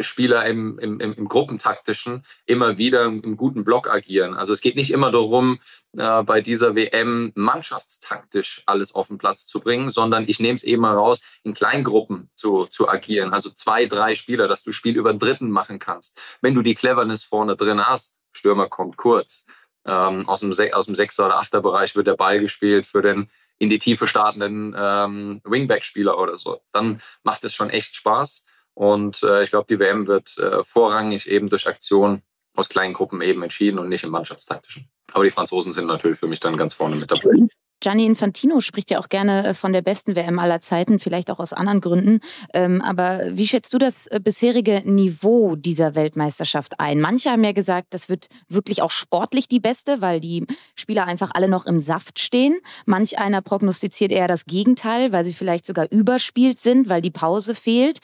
Spieler 0.00 0.44
im, 0.46 0.78
im, 0.78 1.00
im 1.00 1.28
Gruppentaktischen 1.28 2.24
immer 2.46 2.78
wieder 2.78 3.04
im 3.04 3.36
guten 3.36 3.62
Block 3.64 3.88
agieren. 3.88 4.34
Also 4.34 4.52
es 4.52 4.60
geht 4.60 4.76
nicht 4.76 4.90
immer 4.90 5.12
darum, 5.12 5.58
äh, 5.96 6.22
bei 6.22 6.40
dieser 6.40 6.74
WM 6.74 7.32
mannschaftstaktisch 7.36 8.62
alles 8.66 8.94
auf 8.94 9.08
den 9.08 9.18
Platz 9.18 9.46
zu 9.46 9.60
bringen, 9.60 9.90
sondern 9.90 10.24
ich 10.28 10.40
nehme 10.40 10.56
es 10.56 10.64
eben 10.64 10.82
mal 10.82 10.94
raus, 10.94 11.20
in 11.44 11.54
Kleingruppen 11.54 12.30
zu, 12.34 12.66
zu 12.66 12.88
agieren. 12.88 13.32
Also 13.32 13.50
zwei, 13.50 13.86
drei 13.86 14.16
Spieler, 14.16 14.48
dass 14.48 14.62
du 14.62 14.72
Spiel 14.72 14.96
über 14.96 15.14
Dritten 15.14 15.50
machen 15.50 15.78
kannst. 15.78 16.20
Wenn 16.40 16.54
du 16.54 16.62
die 16.62 16.74
Cleverness 16.74 17.22
vorne 17.22 17.54
drin 17.54 17.86
hast, 17.86 18.20
Stürmer 18.32 18.68
kommt 18.68 18.96
kurz, 18.96 19.46
ähm, 19.86 20.28
aus, 20.28 20.40
dem 20.40 20.52
aus 20.72 20.86
dem 20.86 20.94
Sechser- 20.94 21.26
oder 21.26 21.38
Achter-Bereich 21.38 21.94
wird 21.94 22.06
der 22.06 22.16
Ball 22.16 22.40
gespielt 22.40 22.86
für 22.86 23.02
den 23.02 23.30
in 23.58 23.70
die 23.70 23.78
Tiefe 23.78 24.06
startenden 24.06 24.74
ähm, 24.76 25.40
Wingback-Spieler 25.44 26.18
oder 26.18 26.36
so. 26.36 26.60
Dann 26.72 27.00
macht 27.22 27.44
es 27.44 27.54
schon 27.54 27.70
echt 27.70 27.94
Spaß. 27.94 28.46
Und 28.74 29.22
äh, 29.22 29.42
ich 29.42 29.50
glaube, 29.50 29.66
die 29.68 29.78
WM 29.78 30.06
wird 30.06 30.36
äh, 30.38 30.64
vorrangig 30.64 31.28
eben 31.28 31.48
durch 31.48 31.66
Aktionen 31.66 32.22
aus 32.56 32.68
kleinen 32.68 32.94
Gruppen 32.94 33.20
eben 33.20 33.42
entschieden 33.42 33.78
und 33.78 33.88
nicht 33.88 34.04
im 34.04 34.10
Mannschaftstaktischen. 34.10 34.88
Aber 35.12 35.24
die 35.24 35.30
Franzosen 35.30 35.72
sind 35.72 35.86
natürlich 35.86 36.18
für 36.18 36.26
mich 36.26 36.40
dann 36.40 36.56
ganz 36.56 36.74
vorne 36.74 36.96
mit 36.96 37.10
dabei. 37.10 37.46
Gianni 37.80 38.06
Infantino 38.06 38.60
spricht 38.60 38.90
ja 38.90 38.98
auch 38.98 39.08
gerne 39.08 39.48
äh, 39.48 39.54
von 39.54 39.72
der 39.72 39.82
besten 39.82 40.16
WM 40.16 40.38
aller 40.38 40.60
Zeiten, 40.60 40.98
vielleicht 40.98 41.30
auch 41.30 41.38
aus 41.38 41.52
anderen 41.52 41.80
Gründen. 41.80 42.20
Ähm, 42.52 42.80
aber 42.80 43.36
wie 43.36 43.46
schätzt 43.46 43.72
du 43.74 43.78
das 43.78 44.06
äh, 44.06 44.20
bisherige 44.22 44.82
Niveau 44.84 45.56
dieser 45.56 45.94
Weltmeisterschaft 45.94 46.80
ein? 46.80 47.00
Manche 47.00 47.30
haben 47.30 47.44
ja 47.44 47.52
gesagt, 47.52 47.88
das 47.90 48.08
wird 48.08 48.28
wirklich 48.48 48.82
auch 48.82 48.90
sportlich 48.90 49.48
die 49.48 49.60
beste, 49.60 50.00
weil 50.00 50.20
die 50.20 50.46
Spieler 50.74 51.06
einfach 51.06 51.32
alle 51.34 51.48
noch 51.48 51.66
im 51.66 51.80
Saft 51.80 52.18
stehen. 52.18 52.58
Manch 52.86 53.18
einer 53.18 53.42
prognostiziert 53.42 54.12
eher 54.12 54.28
das 54.28 54.46
Gegenteil, 54.46 55.12
weil 55.12 55.24
sie 55.24 55.34
vielleicht 55.34 55.66
sogar 55.66 55.90
überspielt 55.90 56.60
sind, 56.60 56.88
weil 56.88 57.02
die 57.02 57.10
Pause 57.10 57.54
fehlt. 57.54 57.98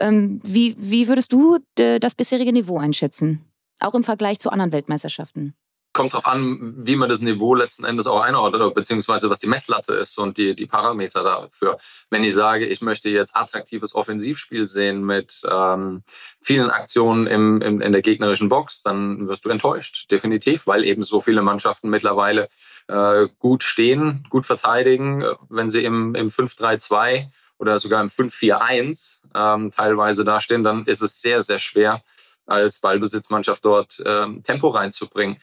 Ähm, 0.00 0.40
wie, 0.44 0.74
wie 0.78 1.08
würdest 1.08 1.32
du 1.32 1.58
das 1.74 2.14
bisherige 2.14 2.52
Niveau 2.52 2.78
einschätzen? 2.78 3.44
Auch 3.80 3.94
im 3.94 4.04
Vergleich 4.04 4.38
zu 4.38 4.50
anderen 4.50 4.72
Weltmeisterschaften? 4.72 5.54
Kommt 5.92 6.12
darauf 6.12 6.26
an, 6.26 6.74
wie 6.76 6.96
man 6.96 7.08
das 7.08 7.20
Niveau 7.20 7.54
letzten 7.54 7.84
Endes 7.84 8.06
auch 8.06 8.20
einordnet, 8.20 8.74
beziehungsweise 8.74 9.28
was 9.28 9.38
die 9.38 9.46
Messlatte 9.46 9.94
ist 9.94 10.18
und 10.18 10.38
die, 10.38 10.56
die 10.56 10.66
Parameter 10.66 11.22
dafür. 11.22 11.78
Wenn 12.10 12.24
ich 12.24 12.34
sage, 12.34 12.66
ich 12.66 12.80
möchte 12.80 13.10
jetzt 13.10 13.36
attraktives 13.36 13.94
Offensivspiel 13.94 14.66
sehen 14.66 15.04
mit 15.04 15.42
ähm, 15.50 16.02
vielen 16.40 16.70
Aktionen 16.70 17.26
im, 17.26 17.60
im, 17.60 17.80
in 17.80 17.92
der 17.92 18.02
gegnerischen 18.02 18.48
Box, 18.48 18.82
dann 18.82 19.28
wirst 19.28 19.44
du 19.44 19.50
enttäuscht, 19.50 20.10
definitiv, 20.10 20.66
weil 20.66 20.84
eben 20.84 21.02
so 21.02 21.20
viele 21.20 21.42
Mannschaften 21.42 21.90
mittlerweile 21.90 22.48
äh, 22.88 23.28
gut 23.38 23.62
stehen, 23.62 24.24
gut 24.30 24.46
verteidigen. 24.46 25.24
Wenn 25.48 25.68
sie 25.68 25.84
im, 25.84 26.14
im 26.14 26.28
5-3-2 26.28 27.26
oder 27.58 27.78
sogar 27.78 28.00
im 28.00 28.08
5-4-1 28.08 29.20
ähm, 29.34 29.70
teilweise 29.70 30.24
dastehen, 30.24 30.64
dann 30.64 30.86
ist 30.86 31.02
es 31.02 31.20
sehr, 31.20 31.42
sehr 31.42 31.58
schwer, 31.58 32.02
als 32.46 32.80
Ballbesitzmannschaft 32.80 33.64
dort 33.64 34.02
ähm, 34.04 34.42
Tempo 34.42 34.68
reinzubringen. 34.68 35.38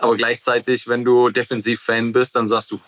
Aber 0.00 0.16
gleichzeitig, 0.16 0.88
wenn 0.88 1.04
du 1.04 1.30
Defensiv-Fan 1.30 2.12
bist, 2.12 2.34
dann 2.36 2.48
sagst 2.48 2.70
du, 2.70 2.80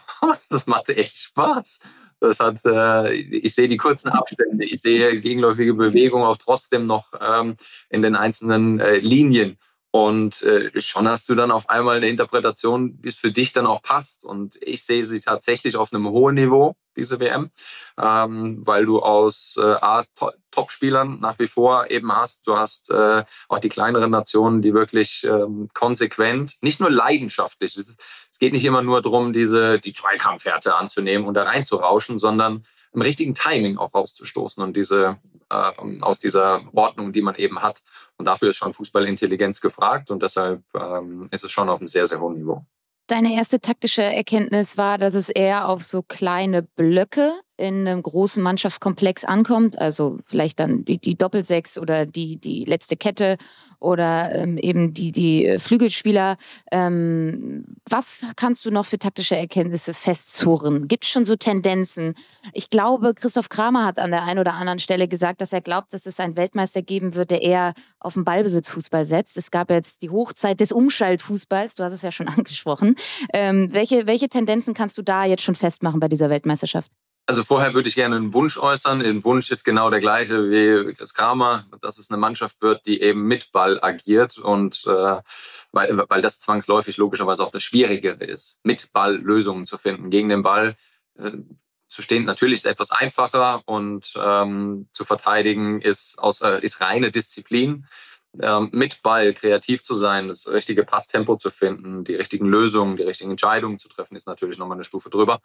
das 0.48 0.66
macht 0.66 0.88
echt 0.90 1.16
Spaß. 1.16 1.80
Das 2.20 2.40
hat, 2.40 2.64
äh, 2.64 3.12
ich 3.12 3.54
sehe 3.54 3.68
die 3.68 3.76
kurzen 3.76 4.08
Abstände, 4.08 4.64
ich 4.64 4.80
sehe 4.80 5.20
gegenläufige 5.20 5.74
Bewegungen 5.74 6.24
auch 6.24 6.38
trotzdem 6.38 6.86
noch 6.86 7.12
ähm, 7.20 7.56
in 7.90 8.02
den 8.02 8.16
einzelnen 8.16 8.80
äh, 8.80 8.96
Linien. 8.96 9.58
Und 9.94 10.42
äh, 10.42 10.72
schon 10.80 11.06
hast 11.06 11.28
du 11.28 11.36
dann 11.36 11.52
auf 11.52 11.68
einmal 11.70 11.98
eine 11.98 12.08
Interpretation, 12.08 12.98
wie 13.00 13.10
es 13.10 13.14
für 13.14 13.30
dich 13.30 13.52
dann 13.52 13.64
auch 13.64 13.80
passt. 13.80 14.24
Und 14.24 14.58
ich 14.60 14.84
sehe 14.84 15.04
sie 15.04 15.20
tatsächlich 15.20 15.76
auf 15.76 15.92
einem 15.92 16.08
hohen 16.08 16.34
Niveau, 16.34 16.74
diese 16.96 17.20
WM, 17.20 17.52
ähm, 17.96 18.58
weil 18.66 18.86
du 18.86 18.98
aus 18.98 19.56
äh, 19.56 19.62
A, 19.62 20.04
Top-Spielern 20.50 21.20
nach 21.20 21.38
wie 21.38 21.46
vor 21.46 21.92
eben 21.92 22.10
hast. 22.10 22.48
Du 22.48 22.58
hast 22.58 22.90
äh, 22.90 23.22
auch 23.48 23.60
die 23.60 23.68
kleineren 23.68 24.10
Nationen, 24.10 24.62
die 24.62 24.74
wirklich 24.74 25.22
ähm, 25.30 25.68
konsequent, 25.74 26.56
nicht 26.60 26.80
nur 26.80 26.90
leidenschaftlich, 26.90 27.76
es, 27.76 27.96
es 28.28 28.38
geht 28.40 28.52
nicht 28.52 28.64
immer 28.64 28.82
nur 28.82 29.00
darum, 29.00 29.32
diese, 29.32 29.78
die 29.78 29.92
Zweikampfhärte 29.92 30.74
anzunehmen 30.74 31.24
und 31.24 31.34
da 31.34 31.44
reinzurauschen, 31.44 32.18
sondern 32.18 32.64
im 32.92 33.02
richtigen 33.02 33.36
Timing 33.36 33.78
auch 33.78 33.94
rauszustoßen 33.94 34.60
und 34.60 34.76
diese 34.76 35.18
äh, 35.50 36.00
aus 36.00 36.18
dieser 36.18 36.62
Ordnung, 36.72 37.12
die 37.12 37.22
man 37.22 37.34
eben 37.36 37.62
hat. 37.62 37.82
Und 38.16 38.26
dafür 38.26 38.50
ist 38.50 38.56
schon 38.56 38.72
Fußballintelligenz 38.72 39.60
gefragt 39.60 40.10
und 40.10 40.22
deshalb 40.22 40.62
ähm, 40.74 41.28
ist 41.32 41.44
es 41.44 41.50
schon 41.50 41.68
auf 41.68 41.80
einem 41.80 41.88
sehr, 41.88 42.06
sehr 42.06 42.20
hohen 42.20 42.34
Niveau. 42.34 42.64
Deine 43.06 43.34
erste 43.34 43.60
taktische 43.60 44.02
Erkenntnis 44.02 44.78
war, 44.78 44.96
dass 44.96 45.14
es 45.14 45.28
eher 45.28 45.68
auf 45.68 45.82
so 45.82 46.02
kleine 46.02 46.62
Blöcke 46.62 47.32
in 47.56 47.86
einem 47.86 48.02
großen 48.02 48.42
Mannschaftskomplex 48.42 49.24
ankommt, 49.24 49.78
also 49.78 50.18
vielleicht 50.24 50.58
dann 50.58 50.84
die, 50.84 50.98
die 50.98 51.14
Doppelsechs 51.14 51.78
oder 51.78 52.04
die, 52.04 52.36
die 52.36 52.64
letzte 52.64 52.96
Kette 52.96 53.36
oder 53.78 54.34
ähm, 54.34 54.58
eben 54.58 54.94
die, 54.94 55.12
die 55.12 55.56
Flügelspieler. 55.58 56.36
Ähm, 56.72 57.64
was 57.88 58.24
kannst 58.36 58.64
du 58.64 58.70
noch 58.70 58.86
für 58.86 58.98
taktische 58.98 59.36
Erkenntnisse 59.36 59.94
festzurren? 59.94 60.88
Gibt 60.88 61.04
es 61.04 61.10
schon 61.10 61.24
so 61.24 61.36
Tendenzen? 61.36 62.14
Ich 62.54 62.70
glaube, 62.70 63.14
Christoph 63.14 63.50
Kramer 63.50 63.84
hat 63.84 63.98
an 63.98 64.10
der 64.10 64.24
einen 64.24 64.40
oder 64.40 64.54
anderen 64.54 64.78
Stelle 64.78 65.06
gesagt, 65.06 65.40
dass 65.40 65.52
er 65.52 65.60
glaubt, 65.60 65.92
dass 65.92 66.06
es 66.06 66.18
einen 66.18 66.36
Weltmeister 66.36 66.82
geben 66.82 67.14
wird, 67.14 67.30
der 67.30 67.42
eher 67.42 67.74
auf 68.00 68.14
den 68.14 68.24
Ballbesitzfußball 68.24 69.04
setzt. 69.04 69.36
Es 69.36 69.50
gab 69.50 69.70
jetzt 69.70 70.02
die 70.02 70.10
Hochzeit 70.10 70.60
des 70.60 70.72
Umschaltfußballs, 70.72 71.76
du 71.76 71.84
hast 71.84 71.92
es 71.92 72.02
ja 72.02 72.10
schon 72.10 72.28
angesprochen. 72.36 72.96
Ähm, 73.32 73.68
welche, 73.72 74.06
welche 74.06 74.28
Tendenzen 74.28 74.74
kannst 74.74 74.98
du 74.98 75.02
da 75.02 75.24
jetzt 75.24 75.42
schon 75.42 75.54
festmachen 75.54 76.00
bei 76.00 76.08
dieser 76.08 76.30
Weltmeisterschaft? 76.30 76.90
Also 77.26 77.42
vorher 77.42 77.72
würde 77.72 77.88
ich 77.88 77.94
gerne 77.94 78.16
einen 78.16 78.34
Wunsch 78.34 78.58
äußern. 78.58 79.00
Der 79.00 79.24
Wunsch 79.24 79.50
ist 79.50 79.64
genau 79.64 79.88
der 79.88 80.00
gleiche 80.00 80.50
wie 80.50 80.92
Chris 80.92 81.14
Kramer, 81.14 81.66
dass 81.80 81.96
es 81.96 82.10
eine 82.10 82.18
Mannschaft 82.18 82.60
wird, 82.60 82.84
die 82.86 83.00
eben 83.00 83.22
mit 83.22 83.50
Ball 83.50 83.82
agiert 83.82 84.36
und 84.36 84.84
äh, 84.86 85.22
weil, 85.72 86.04
weil 86.08 86.20
das 86.20 86.38
zwangsläufig 86.38 86.98
logischerweise 86.98 87.42
auch 87.42 87.50
das 87.50 87.62
Schwierigere 87.62 88.24
ist, 88.24 88.60
mit 88.62 88.92
Ball 88.92 89.16
Lösungen 89.16 89.64
zu 89.64 89.78
finden. 89.78 90.10
Gegen 90.10 90.28
den 90.28 90.42
Ball 90.42 90.76
äh, 91.16 91.32
zu 91.88 92.02
stehen 92.02 92.24
natürlich 92.24 92.56
ist 92.56 92.66
etwas 92.66 92.90
einfacher 92.90 93.62
und 93.66 94.14
ähm, 94.20 94.88
zu 94.92 95.04
verteidigen 95.04 95.80
ist, 95.80 96.18
aus, 96.18 96.42
äh, 96.42 96.58
ist 96.60 96.80
reine 96.80 97.10
Disziplin. 97.10 97.86
Ähm, 98.40 98.68
mit 98.72 99.00
Ball 99.02 99.32
kreativ 99.32 99.84
zu 99.84 99.94
sein, 99.94 100.26
das 100.26 100.50
richtige 100.50 100.84
Passtempo 100.84 101.36
zu 101.36 101.50
finden, 101.50 102.02
die 102.02 102.16
richtigen 102.16 102.46
Lösungen, 102.46 102.96
die 102.96 103.04
richtigen 103.04 103.30
Entscheidungen 103.30 103.78
zu 103.78 103.88
treffen, 103.88 104.16
ist 104.16 104.26
natürlich 104.26 104.58
nochmal 104.58 104.76
eine 104.76 104.84
Stufe 104.84 105.08
drüber. 105.08 105.40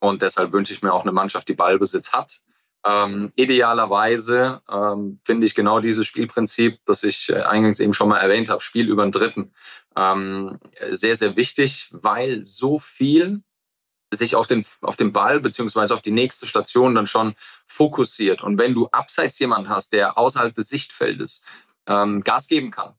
Und 0.00 0.22
deshalb 0.22 0.52
wünsche 0.52 0.72
ich 0.72 0.82
mir 0.82 0.92
auch 0.92 1.02
eine 1.02 1.12
Mannschaft, 1.12 1.48
die 1.48 1.54
Ballbesitz 1.54 2.12
hat. 2.12 2.40
Ähm, 2.86 3.32
idealerweise 3.34 4.62
ähm, 4.70 5.18
finde 5.24 5.46
ich 5.46 5.54
genau 5.54 5.80
dieses 5.80 6.06
Spielprinzip, 6.06 6.78
das 6.84 7.02
ich 7.02 7.28
äh, 7.28 7.42
eingangs 7.42 7.80
eben 7.80 7.92
schon 7.92 8.08
mal 8.08 8.18
erwähnt 8.18 8.48
habe, 8.48 8.60
Spiel 8.60 8.88
über 8.88 9.04
den 9.04 9.12
Dritten, 9.12 9.52
ähm, 9.96 10.60
sehr, 10.90 11.16
sehr 11.16 11.36
wichtig, 11.36 11.88
weil 11.92 12.44
so 12.44 12.78
viel 12.78 13.42
sich 14.14 14.36
auf 14.36 14.46
den, 14.46 14.64
auf 14.82 14.96
den 14.96 15.12
Ball 15.12 15.40
beziehungsweise 15.40 15.92
auf 15.92 16.02
die 16.02 16.12
nächste 16.12 16.46
Station 16.46 16.94
dann 16.94 17.06
schon 17.06 17.34
fokussiert. 17.66 18.42
Und 18.42 18.58
wenn 18.58 18.74
du 18.74 18.88
abseits 18.88 19.38
jemanden 19.38 19.68
hast, 19.68 19.92
der 19.92 20.16
außerhalb 20.16 20.54
des 20.54 20.68
Sichtfeldes 20.68 21.42
ähm, 21.86 22.22
Gas 22.22 22.46
geben 22.48 22.70
kann 22.70 22.94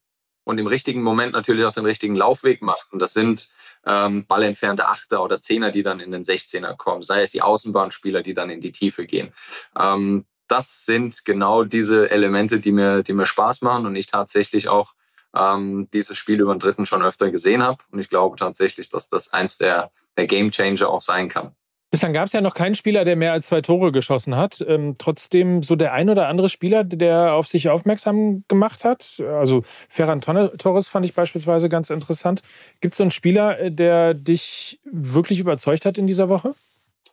und 0.49 0.57
im 0.57 0.65
richtigen 0.65 1.03
Moment 1.03 1.33
natürlich 1.33 1.63
auch 1.65 1.73
den 1.73 1.85
richtigen 1.85 2.15
Laufweg 2.15 2.63
macht, 2.63 2.91
und 2.91 2.99
das 2.99 3.13
sind 3.13 3.49
ähm, 3.85 4.25
ballentfernte 4.25 4.87
Achter 4.87 5.23
oder 5.23 5.41
Zehner, 5.41 5.69
die 5.69 5.83
dann 5.83 5.99
in 5.99 6.11
den 6.11 6.23
16er 6.23 6.75
kommen, 6.75 7.03
sei 7.03 7.21
es 7.21 7.29
die 7.29 7.43
Außenbahnspieler, 7.43 8.23
die 8.23 8.33
dann 8.33 8.49
in 8.49 8.59
die 8.59 8.71
Tiefe 8.71 9.05
gehen. 9.05 9.31
Ähm, 9.77 10.25
das 10.47 10.85
sind 10.85 11.23
genau 11.23 11.63
diese 11.63 12.09
Elemente, 12.09 12.59
die 12.59 12.71
mir, 12.71 13.03
die 13.03 13.13
mir 13.13 13.27
Spaß 13.27 13.61
machen 13.61 13.85
und 13.85 13.95
ich 13.95 14.07
tatsächlich 14.07 14.67
auch 14.67 14.95
ähm, 15.35 15.87
dieses 15.93 16.17
Spiel 16.17 16.41
über 16.41 16.55
den 16.55 16.59
Dritten 16.59 16.87
schon 16.87 17.03
öfter 17.03 17.29
gesehen 17.29 17.61
habe. 17.61 17.83
Und 17.91 17.99
ich 17.99 18.09
glaube 18.09 18.35
tatsächlich, 18.35 18.89
dass 18.89 19.07
das 19.07 19.31
eins 19.31 19.59
der, 19.59 19.91
der 20.17 20.25
Game 20.25 20.49
Changer 20.49 20.89
auch 20.89 21.03
sein 21.03 21.29
kann. 21.29 21.55
Bislang 21.91 22.13
gab 22.13 22.27
es 22.27 22.33
ja 22.33 22.41
noch 22.41 22.53
keinen 22.53 22.75
Spieler, 22.75 23.03
der 23.03 23.15
mehr 23.15 23.31
als 23.31 23.47
zwei 23.47 23.61
Tore 23.61 23.91
geschossen 23.91 24.35
hat. 24.35 24.63
Ähm, 24.67 24.95
trotzdem 24.99 25.63
so 25.63 25.75
der 25.75 25.93
ein 25.93 26.09
oder 26.09 26.27
andere 26.27 26.47
Spieler, 26.47 26.83
der 26.83 27.33
auf 27.33 27.47
sich 27.47 27.69
aufmerksam 27.69 28.43
gemacht 28.47 28.83
hat. 28.83 29.19
Also 29.19 29.63
Ferran 29.87 30.21
Torres 30.21 30.87
fand 30.87 31.05
ich 31.07 31.15
beispielsweise 31.15 31.67
ganz 31.67 31.89
interessant. 31.89 32.43
Gibt 32.79 32.93
es 32.93 32.99
so 32.99 33.03
einen 33.03 33.11
Spieler, 33.11 33.59
äh, 33.59 33.71
der 33.71 34.13
dich 34.13 34.79
wirklich 34.83 35.39
überzeugt 35.39 35.85
hat 35.85 35.97
in 35.97 36.05
dieser 36.05 36.29
Woche? 36.29 36.53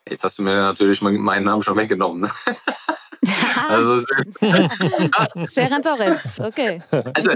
Jetzt 0.08 0.24
hast 0.24 0.38
du 0.38 0.42
mir 0.42 0.56
natürlich 0.56 1.00
meinen 1.00 1.44
Namen 1.44 1.62
schon 1.62 1.76
weggenommen. 1.76 2.20
Ne? 2.20 2.30
also, 3.68 4.06
Ferran 5.52 5.82
Torres, 5.82 6.38
okay. 6.38 6.82
Also 7.14 7.32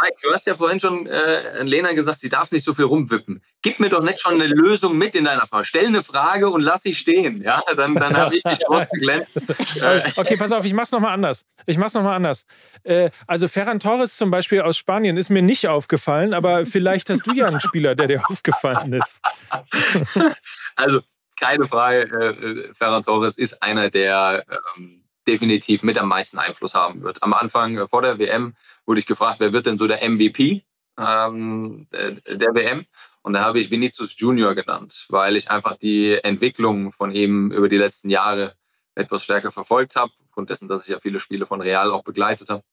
Mike, 0.00 0.16
du 0.22 0.32
hast 0.32 0.46
ja 0.46 0.54
vorhin 0.54 0.80
schon 0.80 1.06
äh, 1.06 1.62
Lena 1.64 1.92
gesagt, 1.92 2.20
sie 2.20 2.30
darf 2.30 2.50
nicht 2.50 2.64
so 2.64 2.72
viel 2.72 2.86
rumwippen. 2.86 3.42
Gib 3.60 3.78
mir 3.78 3.90
doch 3.90 4.02
nicht 4.02 4.20
schon 4.20 4.34
eine 4.34 4.46
Lösung 4.46 4.96
mit 4.96 5.14
in 5.14 5.24
deiner 5.24 5.44
Frage. 5.44 5.66
Stell 5.66 5.86
eine 5.86 6.02
Frage 6.02 6.48
und 6.48 6.62
lass 6.62 6.82
sie 6.82 6.94
stehen. 6.94 7.42
Ja, 7.42 7.62
dann, 7.76 7.94
dann 7.94 8.16
habe 8.16 8.34
ich 8.34 8.42
dich 8.42 8.66
ausgeglänzt. 8.68 9.50
Äh, 9.80 10.10
okay, 10.16 10.36
pass 10.36 10.52
auf, 10.52 10.64
ich 10.64 10.72
mach's 10.72 10.92
nochmal 10.92 11.12
anders. 11.12 11.44
Ich 11.66 11.76
mach's 11.76 11.92
nochmal 11.92 12.16
anders. 12.16 12.46
Äh, 12.84 13.10
also 13.26 13.48
Ferran 13.48 13.80
Torres 13.80 14.16
zum 14.16 14.30
Beispiel 14.30 14.62
aus 14.62 14.78
Spanien 14.78 15.18
ist 15.18 15.28
mir 15.28 15.42
nicht 15.42 15.68
aufgefallen, 15.68 16.32
aber 16.32 16.64
vielleicht 16.64 17.10
hast 17.10 17.26
du 17.26 17.32
ja 17.34 17.46
einen 17.46 17.60
Spieler, 17.60 17.94
der 17.94 18.08
dir 18.08 18.22
aufgefallen 18.28 18.94
ist. 18.94 19.20
also 20.76 21.00
keine 21.38 21.66
Frage, 21.66 22.02
äh, 22.02 22.74
Ferran 22.74 23.02
Torres 23.02 23.36
ist 23.36 23.62
einer 23.62 23.90
der 23.90 24.44
ähm, 24.76 25.01
definitiv 25.26 25.82
mit 25.82 25.98
am 25.98 26.08
meisten 26.08 26.38
Einfluss 26.38 26.74
haben 26.74 27.02
wird. 27.02 27.22
Am 27.22 27.32
Anfang 27.32 27.76
äh, 27.76 27.86
vor 27.86 28.02
der 28.02 28.18
WM 28.18 28.54
wurde 28.86 29.00
ich 29.00 29.06
gefragt, 29.06 29.40
wer 29.40 29.52
wird 29.52 29.66
denn 29.66 29.78
so 29.78 29.86
der 29.86 30.08
MVP 30.08 30.64
ähm, 30.98 31.86
der 31.92 32.54
WM? 32.54 32.86
Und 33.22 33.34
da 33.34 33.44
habe 33.44 33.60
ich 33.60 33.70
Vinicius 33.70 34.18
Junior 34.18 34.54
genannt, 34.54 35.06
weil 35.08 35.36
ich 35.36 35.50
einfach 35.50 35.76
die 35.76 36.14
Entwicklung 36.22 36.90
von 36.90 37.12
ihm 37.12 37.52
über 37.52 37.68
die 37.68 37.78
letzten 37.78 38.10
Jahre 38.10 38.56
etwas 38.94 39.22
stärker 39.22 39.52
verfolgt 39.52 39.96
habe, 39.96 40.12
aufgrund 40.24 40.50
dessen, 40.50 40.68
dass 40.68 40.82
ich 40.82 40.88
ja 40.88 40.98
viele 40.98 41.20
Spiele 41.20 41.46
von 41.46 41.60
Real 41.60 41.90
auch 41.92 42.02
begleitet 42.02 42.50
habe. 42.50 42.64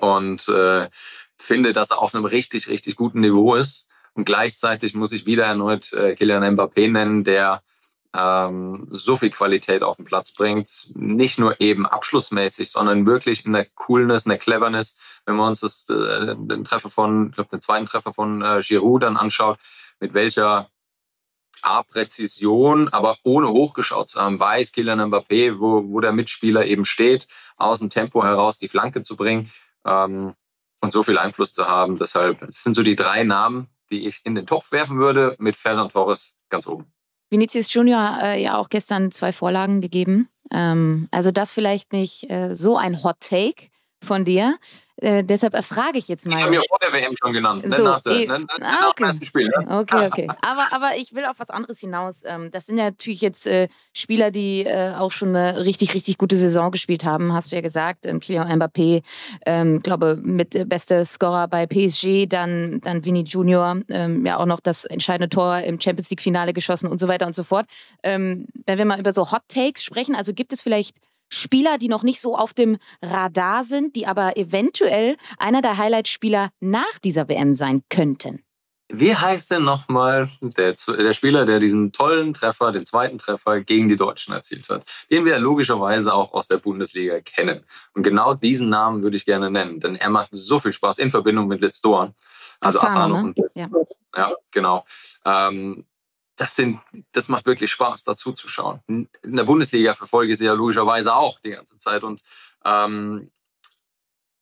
Und 0.00 0.48
äh, 0.48 0.88
finde, 1.36 1.72
dass 1.72 1.90
er 1.90 1.98
auf 1.98 2.14
einem 2.14 2.24
richtig, 2.24 2.68
richtig 2.68 2.96
guten 2.96 3.20
Niveau 3.20 3.54
ist. 3.54 3.88
Und 4.14 4.24
gleichzeitig 4.24 4.94
muss 4.94 5.12
ich 5.12 5.26
wieder 5.26 5.44
erneut 5.44 5.92
äh, 5.92 6.14
Kylian 6.14 6.56
Mbappé 6.56 6.90
nennen, 6.90 7.24
der 7.24 7.62
ähm, 8.16 8.86
so 8.90 9.16
viel 9.16 9.30
Qualität 9.30 9.82
auf 9.82 9.96
den 9.96 10.04
Platz 10.04 10.32
bringt. 10.32 10.88
Nicht 10.94 11.38
nur 11.38 11.60
eben 11.60 11.86
abschlussmäßig, 11.86 12.70
sondern 12.70 13.06
wirklich 13.06 13.46
in 13.46 13.52
der 13.52 13.66
Coolness, 13.66 14.24
in 14.24 14.30
der 14.30 14.38
Cleverness. 14.38 14.96
Wenn 15.26 15.36
man 15.36 15.48
uns 15.48 15.60
das, 15.60 15.88
äh, 15.88 16.34
den 16.36 16.64
Treffer 16.64 16.90
von, 16.90 17.28
ich 17.28 17.34
glaube, 17.34 17.50
den 17.50 17.60
zweiten 17.60 17.86
Treffer 17.86 18.12
von 18.12 18.42
äh, 18.42 18.60
Giroud 18.62 19.02
dann 19.02 19.16
anschaut, 19.16 19.58
mit 20.00 20.14
welcher 20.14 20.70
A-Präzision, 21.62 22.88
aber 22.88 23.18
ohne 23.22 23.48
hochgeschaut 23.48 24.08
zu 24.08 24.20
haben, 24.20 24.40
weiß 24.40 24.72
Kylian 24.72 25.00
Mbappé, 25.00 25.60
wo, 25.60 25.84
wo 25.90 26.00
der 26.00 26.12
Mitspieler 26.12 26.64
eben 26.64 26.84
steht, 26.84 27.28
aus 27.56 27.80
dem 27.80 27.90
Tempo 27.90 28.24
heraus 28.24 28.58
die 28.58 28.68
Flanke 28.68 29.02
zu 29.02 29.16
bringen 29.16 29.52
ähm, 29.84 30.34
und 30.80 30.92
so 30.92 31.02
viel 31.02 31.18
Einfluss 31.18 31.52
zu 31.52 31.68
haben. 31.68 31.98
Deshalb, 31.98 32.40
das 32.40 32.62
sind 32.62 32.74
so 32.74 32.82
die 32.82 32.96
drei 32.96 33.24
Namen, 33.24 33.68
die 33.90 34.06
ich 34.06 34.22
in 34.24 34.34
den 34.34 34.46
Topf 34.46 34.72
werfen 34.72 34.98
würde, 34.98 35.36
mit 35.38 35.54
Ferran 35.54 35.90
Torres 35.90 36.38
ganz 36.48 36.66
oben. 36.66 36.90
Vinicius 37.30 37.72
Junior 37.72 38.18
äh, 38.22 38.42
ja 38.42 38.58
auch 38.58 38.68
gestern 38.68 39.12
zwei 39.12 39.32
Vorlagen 39.32 39.80
gegeben. 39.80 40.28
Ähm, 40.52 41.08
also 41.10 41.30
das 41.30 41.52
vielleicht 41.52 41.92
nicht 41.92 42.28
äh, 42.28 42.54
so 42.54 42.76
ein 42.76 43.02
Hot 43.02 43.20
Take 43.20 43.68
von 44.02 44.24
dir. 44.24 44.58
Äh, 45.00 45.24
deshalb 45.24 45.54
erfrage 45.54 45.98
ich 45.98 46.08
jetzt 46.08 46.26
mal. 46.26 46.36
Ich 46.36 46.42
habe 46.42 46.50
mir 46.50 46.62
vor 46.68 46.78
der 46.78 46.92
WM 46.92 47.14
schon 47.18 47.32
genannt, 47.32 47.66
ne? 47.66 47.76
so, 47.76 47.84
nach, 47.84 48.00
der, 48.02 48.26
ne? 48.26 48.46
ah, 48.48 48.58
nach 48.58 48.88
okay. 48.88 48.92
dem 48.98 49.06
ersten 49.06 49.24
Spiel. 49.24 49.48
Ne? 49.48 49.78
Okay, 49.80 50.06
okay. 50.12 50.28
Aber, 50.42 50.68
aber 50.72 50.96
ich 50.96 51.14
will 51.14 51.24
auf 51.24 51.36
was 51.38 51.48
anderes 51.48 51.80
hinaus. 51.80 52.22
Ähm, 52.26 52.50
das 52.50 52.66
sind 52.66 52.76
ja 52.76 52.84
natürlich 52.84 53.22
jetzt 53.22 53.46
äh, 53.46 53.68
Spieler, 53.94 54.30
die 54.30 54.64
äh, 54.66 54.92
auch 54.94 55.12
schon 55.12 55.34
eine 55.34 55.64
richtig, 55.64 55.94
richtig 55.94 56.18
gute 56.18 56.36
Saison 56.36 56.70
gespielt 56.70 57.04
haben, 57.04 57.32
hast 57.32 57.50
du 57.50 57.56
ja 57.56 57.62
gesagt. 57.62 58.04
Ähm, 58.04 58.20
Kylian 58.20 58.60
Mbappé, 58.60 59.02
ähm, 59.46 59.82
glaube 59.82 60.18
mit 60.22 60.54
äh, 60.54 60.66
beste 60.66 61.04
Scorer 61.06 61.48
bei 61.48 61.66
PSG, 61.66 62.26
dann, 62.28 62.80
dann 62.82 63.04
Vini 63.04 63.22
Junior, 63.22 63.80
ähm, 63.88 64.26
ja 64.26 64.36
auch 64.36 64.46
noch 64.46 64.60
das 64.60 64.84
entscheidende 64.84 65.30
Tor 65.30 65.60
im 65.60 65.80
Champions 65.80 66.10
League-Finale 66.10 66.52
geschossen 66.52 66.88
und 66.88 67.00
so 67.00 67.08
weiter 67.08 67.26
und 67.26 67.34
so 67.34 67.42
fort. 67.42 67.66
Ähm, 68.02 68.46
wenn 68.66 68.76
wir 68.76 68.84
mal 68.84 69.00
über 69.00 69.12
so 69.12 69.32
Hot 69.32 69.42
Takes 69.48 69.82
sprechen, 69.82 70.14
also 70.14 70.34
gibt 70.34 70.52
es 70.52 70.60
vielleicht 70.60 70.96
Spieler, 71.30 71.78
die 71.78 71.88
noch 71.88 72.02
nicht 72.02 72.20
so 72.20 72.36
auf 72.36 72.52
dem 72.52 72.76
Radar 73.00 73.64
sind, 73.64 73.96
die 73.96 74.06
aber 74.06 74.36
eventuell 74.36 75.16
einer 75.38 75.62
der 75.62 75.78
Highlight-Spieler 75.78 76.50
nach 76.60 76.98
dieser 77.02 77.28
WM 77.28 77.54
sein 77.54 77.82
könnten. 77.88 78.42
Wie 78.92 79.14
heißt 79.14 79.52
denn 79.52 79.64
nochmal 79.64 80.28
der, 80.40 80.74
der 80.74 81.12
Spieler, 81.12 81.46
der 81.46 81.60
diesen 81.60 81.92
tollen 81.92 82.34
Treffer, 82.34 82.72
den 82.72 82.84
zweiten 82.84 83.18
Treffer 83.18 83.60
gegen 83.60 83.88
die 83.88 83.96
Deutschen 83.96 84.34
erzielt 84.34 84.68
hat, 84.68 84.84
den 85.10 85.24
wir 85.24 85.38
logischerweise 85.38 86.12
auch 86.12 86.32
aus 86.32 86.48
der 86.48 86.56
Bundesliga 86.56 87.20
kennen. 87.20 87.64
Und 87.94 88.02
genau 88.02 88.34
diesen 88.34 88.68
Namen 88.68 89.02
würde 89.02 89.16
ich 89.16 89.24
gerne 89.24 89.50
nennen, 89.50 89.78
denn 89.78 89.94
er 89.94 90.10
macht 90.10 90.30
so 90.32 90.58
viel 90.58 90.72
Spaß 90.72 90.98
in 90.98 91.12
Verbindung 91.12 91.46
mit 91.46 91.60
Litz 91.60 91.80
Dorn. 91.80 92.14
Also 92.58 92.80
Asano. 92.80 93.14
Asano 93.14 93.22
ne? 93.28 93.34
ja. 93.54 93.68
ja. 94.16 94.34
genau. 94.50 94.84
Ähm, 95.24 95.84
das, 96.40 96.56
sind, 96.56 96.80
das 97.12 97.28
macht 97.28 97.44
wirklich 97.44 97.70
Spaß, 97.70 98.04
dazu 98.04 98.32
zu 98.32 98.48
schauen. 98.48 98.80
In 98.88 99.08
der 99.22 99.44
Bundesliga 99.44 99.92
verfolge 99.92 100.32
ich 100.32 100.38
sie 100.38 100.46
ja 100.46 100.54
logischerweise 100.54 101.14
auch 101.14 101.38
die 101.40 101.50
ganze 101.50 101.76
Zeit. 101.76 102.02
Und 102.02 102.22
ähm, 102.64 103.30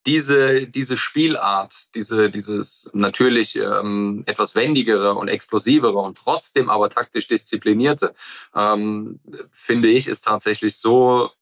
diese, 0.06 0.68
diese 0.68 0.96
Spielart, 0.96 1.96
diese, 1.96 2.30
dieses 2.30 2.88
natürlich 2.92 3.56
ähm, 3.56 4.22
etwas 4.26 4.54
wendigere 4.54 5.14
und 5.14 5.26
explosivere 5.26 5.98
und 5.98 6.16
trotzdem 6.18 6.70
aber 6.70 6.88
taktisch 6.88 7.26
disziplinierte, 7.26 8.14
ähm, 8.54 9.18
finde 9.50 9.88
ich, 9.88 10.06
ist 10.06 10.24
tatsächlich 10.24 10.76
so 10.76 11.32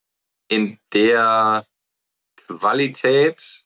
in 0.48 0.78
der 0.94 1.66
Qualität 2.46 3.65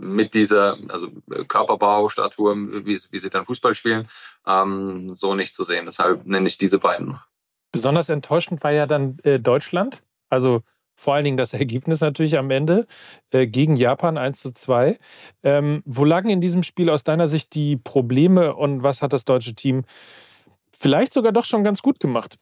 mit 0.00 0.34
dieser 0.34 0.76
also 0.88 1.08
Körperbau, 1.46 2.08
Statur, 2.08 2.56
wie, 2.56 2.98
wie 3.10 3.18
sie 3.18 3.30
dann 3.30 3.44
Fußball 3.44 3.74
spielen, 3.74 4.08
ähm, 4.46 5.10
so 5.12 5.34
nicht 5.34 5.54
zu 5.54 5.64
sehen. 5.64 5.86
Deshalb 5.86 6.26
nenne 6.26 6.48
ich 6.48 6.58
diese 6.58 6.78
beiden 6.78 7.08
noch. 7.08 7.26
Besonders 7.72 8.08
enttäuschend 8.08 8.64
war 8.64 8.72
ja 8.72 8.86
dann 8.86 9.18
äh, 9.22 9.38
Deutschland. 9.38 10.02
Also 10.28 10.62
vor 11.00 11.14
allen 11.14 11.24
Dingen 11.24 11.36
das 11.36 11.52
Ergebnis 11.54 12.00
natürlich 12.00 12.36
am 12.36 12.50
Ende 12.50 12.86
äh, 13.30 13.46
gegen 13.46 13.76
Japan 13.76 14.18
1 14.18 14.42
zu 14.42 14.52
2. 14.52 14.98
Ähm, 15.42 15.82
wo 15.86 16.04
lagen 16.04 16.30
in 16.30 16.40
diesem 16.40 16.62
Spiel 16.62 16.90
aus 16.90 17.04
deiner 17.04 17.26
Sicht 17.26 17.54
die 17.54 17.76
Probleme 17.76 18.54
und 18.54 18.82
was 18.82 19.00
hat 19.02 19.12
das 19.12 19.24
deutsche 19.24 19.54
Team 19.54 19.84
vielleicht 20.76 21.12
sogar 21.12 21.32
doch 21.32 21.44
schon 21.44 21.64
ganz 21.64 21.80
gut 21.80 22.00
gemacht? 22.00 22.36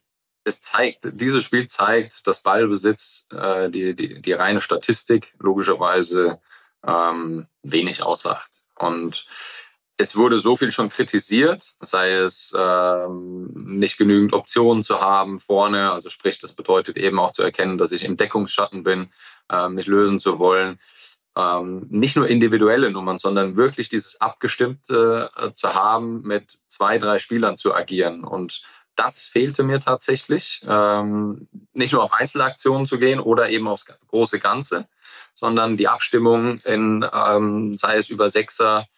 Es 0.44 0.60
zeigt, 0.60 1.08
dieses 1.12 1.44
Spiel 1.44 1.68
zeigt, 1.68 2.26
dass 2.26 2.42
Ballbesitz, 2.42 3.26
äh, 3.32 3.70
die, 3.70 3.94
die, 3.94 4.22
die 4.22 4.32
reine 4.32 4.60
Statistik 4.60 5.34
logischerweise 5.38 6.40
ähm, 6.88 7.46
wenig 7.62 8.02
aussagt. 8.02 8.62
Und 8.76 9.26
es 10.00 10.16
wurde 10.16 10.38
so 10.38 10.56
viel 10.56 10.70
schon 10.70 10.90
kritisiert, 10.90 11.74
sei 11.80 12.12
es 12.12 12.54
ähm, 12.56 13.50
nicht 13.52 13.98
genügend 13.98 14.32
Optionen 14.32 14.84
zu 14.84 15.00
haben 15.00 15.40
vorne, 15.40 15.90
also 15.90 16.08
sprich, 16.08 16.38
das 16.38 16.52
bedeutet 16.52 16.96
eben 16.96 17.18
auch 17.18 17.32
zu 17.32 17.42
erkennen, 17.42 17.78
dass 17.78 17.90
ich 17.90 18.04
im 18.04 18.16
Deckungsschatten 18.16 18.84
bin, 18.84 19.10
äh, 19.50 19.68
mich 19.68 19.86
lösen 19.86 20.20
zu 20.20 20.38
wollen. 20.38 20.78
Ähm, 21.36 21.86
nicht 21.90 22.16
nur 22.16 22.28
individuelle 22.28 22.90
Nummern, 22.90 23.18
sondern 23.18 23.56
wirklich 23.56 23.88
dieses 23.88 24.20
Abgestimmte 24.20 25.30
äh, 25.36 25.50
zu 25.54 25.74
haben, 25.74 26.22
mit 26.22 26.58
zwei, 26.68 26.98
drei 26.98 27.18
Spielern 27.18 27.58
zu 27.58 27.74
agieren. 27.74 28.24
Und 28.24 28.62
das 28.98 29.26
fehlte 29.26 29.62
mir 29.62 29.80
tatsächlich. 29.80 30.60
Ähm, 30.66 31.48
nicht 31.72 31.92
nur 31.92 32.02
auf 32.02 32.12
Einzelaktionen 32.12 32.86
zu 32.86 32.98
gehen 32.98 33.20
oder 33.20 33.48
eben 33.48 33.68
aufs 33.68 33.86
große 34.08 34.40
Ganze, 34.40 34.88
sondern 35.34 35.76
die 35.76 35.88
Abstimmung 35.88 36.58
in, 36.64 37.06
ähm, 37.12 37.78
sei 37.78 37.96
es 37.96 38.08
über 38.08 38.28
Sechser, 38.28 38.88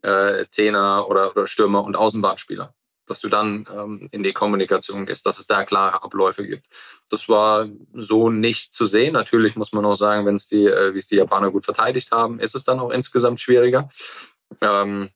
äh, 0.00 0.46
Zehner 0.50 1.06
oder, 1.08 1.32
oder 1.32 1.46
Stürmer 1.46 1.84
und 1.84 1.96
Außenbahnspieler. 1.96 2.74
Dass 3.06 3.20
du 3.20 3.28
dann 3.28 3.66
ähm, 3.70 4.08
in 4.10 4.22
die 4.22 4.32
Kommunikation 4.32 5.04
gehst, 5.04 5.26
dass 5.26 5.38
es 5.38 5.46
da 5.46 5.64
klare 5.64 6.02
Abläufe 6.02 6.46
gibt. 6.46 6.66
Das 7.10 7.28
war 7.28 7.68
so 7.92 8.30
nicht 8.30 8.74
zu 8.74 8.86
sehen. 8.86 9.12
Natürlich 9.12 9.54
muss 9.54 9.72
man 9.72 9.84
auch 9.84 9.96
sagen, 9.96 10.24
wenn 10.24 10.36
es 10.36 10.46
die, 10.46 10.64
äh, 10.64 10.94
wie 10.94 10.98
es 10.98 11.08
die 11.08 11.16
Japaner 11.16 11.50
gut 11.50 11.66
verteidigt 11.66 12.10
haben, 12.12 12.38
ist 12.38 12.54
es 12.54 12.64
dann 12.64 12.80
auch 12.80 12.90
insgesamt 12.90 13.40
schwieriger. 13.40 13.90
Ähm, 14.62 15.10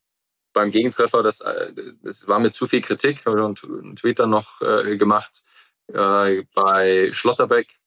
beim 0.56 0.70
Gegentreffer, 0.70 1.22
das, 1.22 1.42
äh, 1.42 1.70
das 2.02 2.26
war 2.28 2.38
mir 2.38 2.50
zu 2.50 2.66
viel 2.66 2.80
Kritik 2.80 3.26
und 3.26 3.62
einen 3.62 3.94
Tweet 3.94 4.18
dann 4.18 4.30
noch 4.30 4.62
äh, 4.62 4.96
gemacht 4.96 5.44
äh, 5.92 6.44
bei 6.54 7.10
Schlotterbeck. 7.12 7.78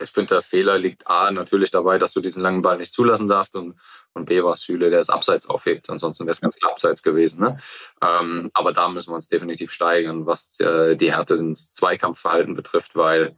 Ich 0.00 0.10
finde, 0.10 0.36
der 0.36 0.42
Fehler 0.42 0.78
liegt 0.78 1.06
A 1.06 1.30
natürlich 1.30 1.70
dabei, 1.70 1.98
dass 1.98 2.14
du 2.14 2.20
diesen 2.20 2.42
langen 2.42 2.62
Ball 2.62 2.78
nicht 2.78 2.94
zulassen 2.94 3.28
darfst 3.28 3.54
und, 3.54 3.78
und 4.14 4.24
B 4.24 4.42
war 4.42 4.56
Süle, 4.56 4.88
der 4.88 4.98
es 4.98 5.10
abseits 5.10 5.46
aufhebt. 5.46 5.90
Ansonsten 5.90 6.24
wäre 6.24 6.32
es 6.32 6.40
ganz 6.40 6.56
klar 6.56 6.72
abseits 6.72 7.02
gewesen. 7.02 7.44
Ne? 7.44 7.58
Ähm, 8.00 8.50
aber 8.54 8.72
da 8.72 8.88
müssen 8.88 9.10
wir 9.10 9.16
uns 9.16 9.28
definitiv 9.28 9.70
steigern, 9.70 10.24
was 10.24 10.58
äh, 10.60 10.96
die 10.96 11.12
Härte 11.12 11.34
ins 11.34 11.74
Zweikampfverhalten 11.74 12.54
betrifft, 12.54 12.96
weil 12.96 13.36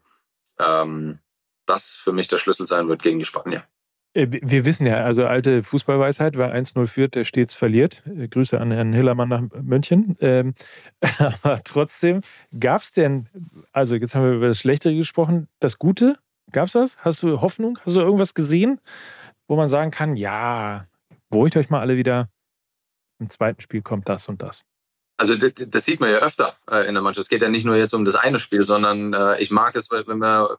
ähm, 0.60 1.18
das 1.66 1.96
für 1.96 2.12
mich 2.12 2.28
der 2.28 2.38
Schlüssel 2.38 2.68
sein 2.68 2.88
wird 2.88 3.02
gegen 3.02 3.18
die 3.18 3.24
Spanier. 3.24 3.66
Äh, 4.16 4.28
wir 4.30 4.64
wissen 4.64 4.86
ja, 4.86 5.04
also 5.04 5.26
alte 5.26 5.62
Fußballweisheit, 5.62 6.36
wer 6.36 6.54
1-0 6.54 6.86
führt, 6.86 7.14
der 7.14 7.24
stets 7.24 7.54
verliert. 7.54 8.02
Äh, 8.06 8.28
Grüße 8.28 8.58
an 8.58 8.72
Herrn 8.72 8.92
Hillermann 8.92 9.28
nach 9.28 9.42
München. 9.62 10.16
Ähm, 10.20 10.54
aber 11.18 11.62
trotzdem, 11.64 12.22
gab 12.58 12.80
es 12.80 12.92
denn, 12.92 13.28
also 13.72 13.94
jetzt 13.94 14.14
haben 14.14 14.24
wir 14.24 14.32
über 14.32 14.48
das 14.48 14.58
Schlechtere 14.58 14.94
gesprochen, 14.94 15.48
das 15.60 15.78
Gute? 15.78 16.16
Gab 16.50 16.66
es 16.66 16.74
was? 16.74 16.96
Hast 16.98 17.22
du 17.22 17.40
Hoffnung? 17.40 17.78
Hast 17.84 17.94
du 17.94 18.00
irgendwas 18.00 18.32
gesehen, 18.32 18.80
wo 19.48 19.56
man 19.56 19.68
sagen 19.68 19.90
kann, 19.90 20.16
ja, 20.16 20.86
beruhigt 21.28 21.56
euch 21.56 21.70
mal 21.70 21.80
alle 21.80 21.96
wieder, 21.96 22.30
im 23.18 23.28
zweiten 23.28 23.60
Spiel 23.60 23.82
kommt 23.82 24.08
das 24.08 24.28
und 24.28 24.42
das? 24.42 24.62
Also 25.18 25.34
das, 25.34 25.52
das 25.54 25.84
sieht 25.84 26.00
man 26.00 26.10
ja 26.10 26.18
öfter 26.18 26.54
äh, 26.70 26.86
in 26.86 26.94
der 26.94 27.02
Mannschaft. 27.02 27.24
Es 27.24 27.28
geht 27.28 27.42
ja 27.42 27.48
nicht 27.48 27.64
nur 27.64 27.76
jetzt 27.76 27.94
um 27.94 28.04
das 28.04 28.16
eine 28.16 28.38
Spiel, 28.38 28.64
sondern 28.64 29.14
ich 29.38 29.50
mag 29.50 29.74
es, 29.74 29.90
wenn 29.90 30.18
wir 30.18 30.58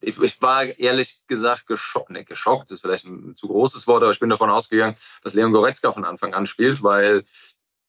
ich, 0.00 0.20
ich, 0.20 0.42
war 0.42 0.64
ehrlich 0.64 1.26
gesagt 1.26 1.66
geschockt, 1.66 2.10
ne, 2.10 2.24
geschockt 2.24 2.70
ist 2.70 2.80
vielleicht 2.80 3.06
ein 3.06 3.36
zu 3.36 3.48
großes 3.48 3.86
Wort, 3.86 4.02
aber 4.02 4.12
ich 4.12 4.20
bin 4.20 4.30
davon 4.30 4.50
ausgegangen, 4.50 4.96
dass 5.22 5.34
Leon 5.34 5.52
Goretzka 5.52 5.92
von 5.92 6.04
Anfang 6.04 6.34
an 6.34 6.46
spielt, 6.46 6.82
weil 6.82 7.24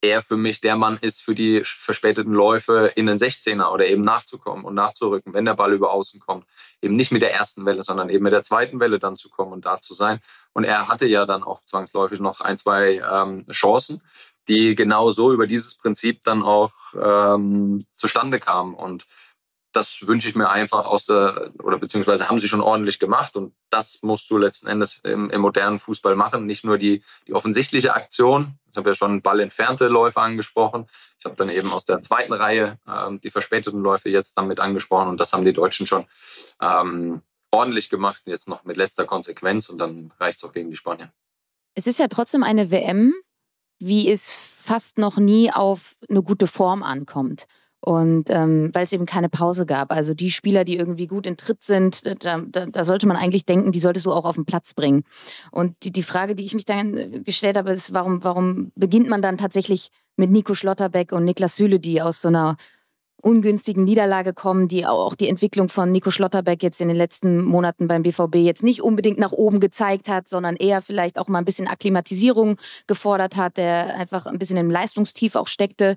er 0.02 0.22
für 0.22 0.38
mich 0.38 0.62
der 0.62 0.76
Mann 0.76 0.98
ist 1.02 1.22
für 1.22 1.36
die 1.36 1.64
verspäteten 1.64 2.34
Läufe 2.34 2.92
in 2.96 3.08
den 3.08 3.18
16er 3.18 3.72
oder 3.72 3.88
eben 3.88 4.04
nachzukommen 4.04 4.66
und 4.66 4.76
nachzurücken, 4.76 5.34
wenn 5.34 5.46
der 5.46 5.56
Ball 5.56 5.74
über 5.74 5.92
außen 5.92 6.20
kommt. 6.20 6.46
Eben 6.82 6.96
nicht 6.96 7.12
mit 7.12 7.22
der 7.22 7.34
ersten 7.34 7.66
Welle, 7.66 7.84
sondern 7.84 8.10
eben 8.10 8.24
mit 8.24 8.34
der 8.34 8.44
zweiten 8.44 8.80
Welle 8.80 9.00
dann 9.00 9.18
zu 9.18 9.30
kommen 9.30 9.54
und 9.54 9.66
da 9.66 9.80
zu 9.80 9.94
sein. 9.94 10.20
Und 10.54 10.64
er 10.64 10.88
hatte 10.88 11.08
ja 11.08 11.26
dann 11.26 11.44
auch 11.44 11.64
zwangsläufig 11.64 12.20
noch 12.20 12.42
ein, 12.42 12.58
zwei 12.58 13.02
ähm, 13.12 13.46
Chancen, 13.50 14.02
die 14.48 14.76
genau 14.76 15.12
so 15.12 15.34
über 15.34 15.48
dieses 15.48 15.76
Prinzip 15.76 16.24
dann 16.24 16.44
auch 16.44 16.74
ähm, 17.00 17.86
zustande 17.96 18.40
kamen. 18.40 18.76
Und 18.76 19.06
das 19.76 20.08
wünsche 20.08 20.30
ich 20.30 20.36
mir 20.36 20.50
einfach 20.50 20.86
aus 20.86 21.06
der, 21.06 21.52
oder 21.62 21.78
beziehungsweise 21.78 22.30
haben 22.30 22.40
sie 22.40 22.48
schon 22.48 22.62
ordentlich 22.62 22.98
gemacht 23.00 23.36
und 23.36 23.54
das 23.70 24.00
musst 24.02 24.30
du 24.32 24.38
letzten 24.38 24.68
Endes 24.68 25.02
im, 25.04 25.30
im 25.30 25.42
modernen 25.42 25.80
Fußball 25.80 26.16
machen. 26.16 26.46
Nicht 26.46 26.64
nur 26.64 26.78
die, 26.78 27.04
die 27.28 27.34
offensichtliche 27.34 27.94
Aktion. 27.94 28.58
Ich 28.72 28.78
habe 28.78 28.90
ja 28.90 28.96
schon 28.96 29.22
ballentfernte 29.22 29.88
Läufe 29.88 30.22
angesprochen. 30.22 30.88
Ich 31.20 31.26
habe 31.26 31.36
dann 31.36 31.50
eben 31.50 31.72
aus 31.72 31.86
der 31.86 32.02
zweiten 32.02 32.34
Reihe 32.34 32.78
ähm, 32.88 33.20
die 33.22 33.30
verspäteten 33.30 33.82
Läufe 33.82 34.10
jetzt 34.10 34.38
damit 34.38 34.60
angesprochen 34.60 35.10
und 35.10 35.20
das 35.20 35.34
haben 35.34 35.44
die 35.44 35.54
Deutschen 35.54 35.88
schon 35.88 36.06
ähm, 36.62 37.22
ordentlich 37.52 37.90
gemacht. 37.90 38.22
Jetzt 38.26 38.48
noch 38.48 38.64
mit 38.64 38.78
letzter 38.78 39.06
Konsequenz 39.06 39.68
und 39.70 39.78
dann 39.78 40.14
reicht 40.20 40.38
es 40.38 40.44
auch 40.44 40.54
gegen 40.54 40.70
die 40.70 40.78
Spanier. 40.78 41.12
Es 41.74 41.88
ist 41.88 42.00
ja 42.00 42.08
trotzdem 42.08 42.44
eine 42.44 42.72
WM, 42.72 43.14
wie 43.80 44.10
es 44.10 44.34
fast 44.34 44.98
noch 44.98 45.18
nie 45.18 45.52
auf 45.52 45.96
eine 46.10 46.24
gute 46.24 46.48
Form 46.48 46.82
ankommt. 46.82 47.46
Und 47.86 48.32
ähm, 48.32 48.72
weil 48.74 48.86
es 48.86 48.94
eben 48.94 49.06
keine 49.06 49.30
Pause 49.30 49.68
gab. 49.68 49.92
Also 49.92 50.16
die 50.16 50.32
Spieler, 50.32 50.64
die 50.64 50.76
irgendwie 50.76 51.06
gut 51.06 51.28
in 51.28 51.38
Tritt 51.38 51.62
sind, 51.62 52.04
da, 52.04 52.40
da, 52.40 52.66
da, 52.66 52.84
sollte 52.84 53.06
man 53.06 53.16
eigentlich 53.16 53.46
denken, 53.46 53.72
die 53.72 53.80
solltest 53.80 54.08
du 54.08 54.12
auch 54.12 54.26
auf 54.26 54.34
den 54.34 54.46
Platz 54.46 54.74
bringen. 54.74 55.04
Und 55.52 55.76
die, 55.84 55.92
die 55.92 56.02
Frage, 56.02 56.34
die 56.34 56.46
ich 56.46 56.56
mich 56.56 56.66
dann 56.66 56.98
äh, 56.98 57.20
gestellt 57.20 57.58
habe, 57.58 57.72
ist, 57.72 57.94
warum, 57.94 58.24
warum 58.24 58.72
beginnt 58.76 59.08
man 59.08 59.22
dann 59.22 59.38
tatsächlich 59.38 59.90
mit 60.16 60.32
Nico 60.32 60.56
Schlotterbeck 60.56 61.12
und 61.12 61.26
Niklas 61.26 61.58
Süle, 61.58 61.80
die 61.80 62.02
aus 62.02 62.24
so 62.24 62.30
einer 62.30 62.58
ungünstigen 63.26 63.84
Niederlage 63.84 64.34
kommen, 64.34 64.68
die 64.68 64.86
auch 64.86 65.16
die 65.16 65.28
Entwicklung 65.28 65.68
von 65.68 65.92
Nico 65.92 66.12
Schlotterbeck 66.12 66.62
jetzt 66.62 66.80
in 66.80 66.90
den 66.90 66.96
letzten 66.96 67.44
Monaten 67.44 67.88
beim 67.88 68.04
BVB 68.04 68.36
jetzt 68.36 68.62
nicht 68.62 68.84
unbedingt 68.84 69.18
nach 69.18 69.32
oben 69.32 69.60
gezeigt 69.60 70.08
hat, 70.10 70.30
sondern 70.30 70.56
eher 70.56 70.84
vielleicht 70.84 71.18
auch 71.18 71.28
mal 71.28 71.40
ein 71.40 71.46
bisschen 71.46 71.68
Akklimatisierung 71.68 72.58
gefordert 72.86 73.36
hat, 73.36 73.58
der 73.58 73.96
einfach 73.98 74.28
ein 74.28 74.38
bisschen 74.38 74.58
im 74.58 74.70
Leistungstief 74.70 75.36
auch 75.36 75.48
steckte. 75.48 75.96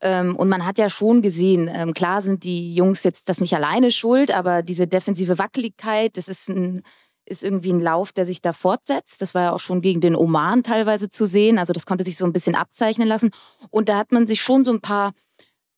Ähm, 0.00 0.34
und 0.36 0.48
man 0.48 0.64
hat 0.64 0.78
ja 0.78 0.88
schon 0.88 1.20
gesehen, 1.20 1.70
ähm, 1.70 1.92
klar 1.92 2.22
sind 2.22 2.44
die 2.44 2.74
Jungs 2.74 3.04
jetzt 3.04 3.28
das 3.28 3.42
nicht 3.42 3.54
alleine 3.54 3.90
schuld, 3.90 4.30
aber 4.30 4.62
diese 4.62 4.86
defensive 4.86 5.38
Wackeligkeit, 5.38 6.16
das 6.16 6.28
ist 6.28 6.48
ein 6.48 6.82
ist 7.26 7.44
irgendwie 7.44 7.72
ein 7.72 7.80
Lauf, 7.80 8.12
der 8.12 8.26
sich 8.26 8.42
da 8.42 8.52
fortsetzt. 8.52 9.22
Das 9.22 9.36
war 9.36 9.42
ja 9.42 9.52
auch 9.52 9.60
schon 9.60 9.82
gegen 9.82 10.00
den 10.00 10.16
Oman 10.16 10.64
teilweise 10.64 11.08
zu 11.08 11.26
sehen. 11.26 11.58
Also 11.58 11.72
das 11.72 11.86
konnte 11.86 12.04
sich 12.04 12.16
so 12.16 12.24
ein 12.24 12.32
bisschen 12.32 12.56
abzeichnen 12.56 13.06
lassen. 13.06 13.30
Und 13.70 13.88
da 13.88 13.98
hat 13.98 14.10
man 14.10 14.26
sich 14.26 14.42
schon 14.42 14.64
so 14.64 14.72
ein 14.72 14.80
paar 14.80 15.12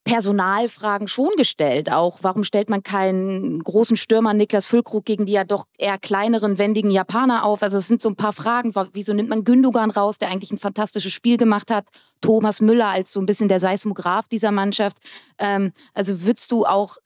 Personalfragen 0.04 1.06
schon 1.06 1.30
gestellt. 1.36 1.90
Auch 1.90 2.18
warum 2.22 2.42
stellt 2.44 2.68
man 2.68 2.82
keinen 2.82 3.62
großen 3.62 3.96
Stürmer 3.96 4.34
Niklas 4.34 4.66
Füllkrug 4.66 5.04
gegen 5.04 5.26
die 5.26 5.32
ja 5.32 5.44
doch 5.44 5.66
eher 5.78 5.98
kleineren, 5.98 6.58
wendigen 6.58 6.90
Japaner 6.90 7.44
auf? 7.44 7.62
Also 7.62 7.76
es 7.76 7.86
sind 7.86 8.02
so 8.02 8.08
ein 8.08 8.16
paar 8.16 8.32
Fragen. 8.32 8.74
Wieso 8.92 9.14
nimmt 9.14 9.28
man 9.28 9.44
Gündogan 9.44 9.90
raus, 9.90 10.18
der 10.18 10.28
eigentlich 10.28 10.50
ein 10.50 10.58
fantastisches 10.58 11.12
Spiel 11.12 11.36
gemacht 11.36 11.70
hat? 11.70 11.86
Thomas 12.20 12.60
Müller 12.60 12.88
als 12.88 13.12
so 13.12 13.20
ein 13.20 13.26
bisschen 13.26 13.48
der 13.48 13.60
Seismograph 13.60 14.28
dieser 14.28 14.50
Mannschaft. 14.50 14.96
Ähm, 15.38 15.72
also 15.94 16.22
würdest 16.22 16.50
du 16.50 16.66
auch 16.66 16.96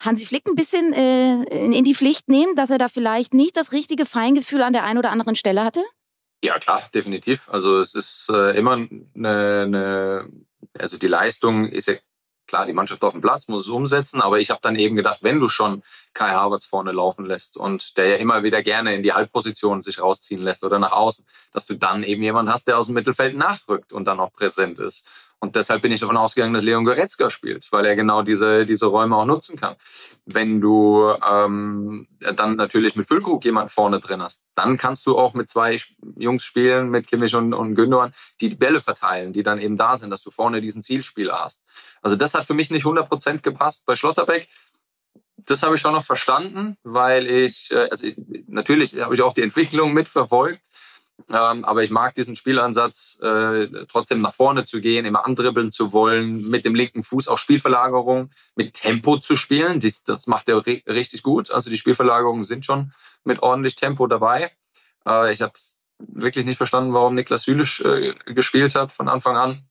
Hansi 0.00 0.26
Flick 0.26 0.46
ein 0.48 0.54
bisschen 0.54 0.92
äh, 0.92 1.42
in 1.44 1.84
die 1.84 1.94
Pflicht 1.94 2.28
nehmen, 2.28 2.54
dass 2.56 2.70
er 2.70 2.78
da 2.78 2.88
vielleicht 2.88 3.34
nicht 3.34 3.56
das 3.56 3.72
richtige 3.72 4.06
Feingefühl 4.06 4.62
an 4.62 4.72
der 4.72 4.84
einen 4.84 4.98
oder 4.98 5.10
anderen 5.10 5.36
Stelle 5.36 5.64
hatte? 5.64 5.82
Ja, 6.42 6.58
klar, 6.58 6.82
definitiv. 6.94 7.48
Also 7.50 7.80
es 7.80 7.94
ist 7.94 8.30
äh, 8.32 8.56
immer 8.56 8.74
eine, 8.74 8.96
eine, 9.14 10.28
also 10.78 10.96
die 10.98 11.08
Leistung 11.08 11.66
ist 11.68 11.88
ja 11.88 11.94
klar, 12.48 12.66
die 12.66 12.72
Mannschaft 12.72 13.04
auf 13.04 13.12
dem 13.12 13.20
Platz 13.20 13.46
muss 13.46 13.66
es 13.66 13.68
umsetzen, 13.68 14.20
aber 14.20 14.40
ich 14.40 14.50
habe 14.50 14.60
dann 14.62 14.74
eben 14.74 14.96
gedacht, 14.96 15.18
wenn 15.22 15.38
du 15.38 15.48
schon 15.48 15.82
Kai 16.14 16.30
Havertz 16.30 16.64
vorne 16.64 16.90
laufen 16.90 17.24
lässt 17.24 17.56
und 17.56 17.96
der 17.96 18.08
ja 18.08 18.16
immer 18.16 18.42
wieder 18.42 18.62
gerne 18.62 18.94
in 18.94 19.02
die 19.04 19.12
Halbposition 19.12 19.82
sich 19.82 20.00
rausziehen 20.00 20.42
lässt 20.42 20.64
oder 20.64 20.78
nach 20.78 20.92
außen, 20.92 21.24
dass 21.52 21.66
du 21.66 21.74
dann 21.74 22.02
eben 22.02 22.22
jemanden 22.22 22.52
hast, 22.52 22.66
der 22.66 22.78
aus 22.78 22.86
dem 22.86 22.94
Mittelfeld 22.94 23.36
nachrückt 23.36 23.92
und 23.92 24.06
dann 24.06 24.18
auch 24.18 24.32
präsent 24.32 24.80
ist. 24.80 25.06
Und 25.40 25.54
deshalb 25.54 25.82
bin 25.82 25.92
ich 25.92 26.00
davon 26.00 26.16
ausgegangen, 26.16 26.52
dass 26.52 26.64
Leon 26.64 26.84
Goretzka 26.84 27.30
spielt, 27.30 27.70
weil 27.70 27.86
er 27.86 27.94
genau 27.94 28.22
diese, 28.22 28.66
diese 28.66 28.86
Räume 28.86 29.16
auch 29.16 29.24
nutzen 29.24 29.56
kann. 29.56 29.76
Wenn 30.26 30.60
du 30.60 31.14
ähm, 31.24 32.08
dann 32.34 32.56
natürlich 32.56 32.96
mit 32.96 33.06
Füllkrug 33.06 33.44
jemanden 33.44 33.70
vorne 33.70 34.00
drin 34.00 34.20
hast, 34.20 34.46
dann 34.56 34.76
kannst 34.76 35.06
du 35.06 35.16
auch 35.16 35.34
mit 35.34 35.48
zwei 35.48 35.80
Jungs 36.16 36.42
spielen, 36.42 36.90
mit 36.90 37.06
Kimmich 37.06 37.36
und, 37.36 37.54
und 37.54 37.76
Gündogan, 37.76 38.12
die 38.40 38.48
die 38.48 38.56
Bälle 38.56 38.80
verteilen, 38.80 39.32
die 39.32 39.44
dann 39.44 39.60
eben 39.60 39.76
da 39.76 39.96
sind, 39.96 40.10
dass 40.10 40.22
du 40.22 40.32
vorne 40.32 40.60
diesen 40.60 40.82
Zielspieler 40.82 41.38
hast. 41.38 41.64
Also 42.02 42.16
das 42.16 42.34
hat 42.34 42.44
für 42.44 42.54
mich 42.54 42.70
nicht 42.70 42.84
100% 42.84 43.40
gepasst. 43.40 43.86
Bei 43.86 43.94
Schlotterbeck 43.94 44.48
das 45.46 45.62
habe 45.62 45.76
ich 45.76 45.80
schon 45.80 45.94
noch 45.94 46.04
verstanden, 46.04 46.76
weil 46.82 47.26
ich, 47.26 47.70
äh, 47.70 47.88
also 47.90 48.08
natürlich 48.46 49.00
habe 49.00 49.14
ich 49.14 49.22
auch 49.22 49.34
die 49.34 49.42
Entwicklung 49.42 49.92
mitverfolgt, 49.94 50.60
ähm, 51.30 51.64
aber 51.64 51.82
ich 51.82 51.90
mag 51.90 52.14
diesen 52.14 52.36
Spielansatz, 52.36 53.18
äh, 53.20 53.68
trotzdem 53.88 54.20
nach 54.20 54.32
vorne 54.32 54.64
zu 54.64 54.80
gehen, 54.80 55.04
immer 55.04 55.26
andribbeln 55.26 55.72
zu 55.72 55.92
wollen, 55.92 56.48
mit 56.48 56.64
dem 56.64 56.74
linken 56.74 57.02
Fuß 57.02 57.28
auch 57.28 57.38
Spielverlagerung, 57.38 58.30
mit 58.54 58.74
Tempo 58.74 59.18
zu 59.18 59.36
spielen. 59.36 59.80
Das, 59.80 60.04
das 60.04 60.26
macht 60.26 60.48
er 60.48 60.64
richtig 60.64 61.22
gut. 61.22 61.50
Also 61.50 61.70
die 61.70 61.76
Spielverlagerungen 61.76 62.44
sind 62.44 62.64
schon 62.64 62.92
mit 63.24 63.42
ordentlich 63.42 63.76
Tempo 63.76 64.06
dabei. 64.06 64.52
Äh, 65.06 65.32
ich 65.32 65.42
habe 65.42 65.52
wirklich 65.98 66.46
nicht 66.46 66.56
verstanden, 66.56 66.94
warum 66.94 67.14
Niklas 67.14 67.42
Sülisch 67.42 67.80
äh, 67.80 68.14
gespielt 68.26 68.74
hat 68.74 68.92
von 68.92 69.08
Anfang 69.08 69.36
an. 69.36 69.67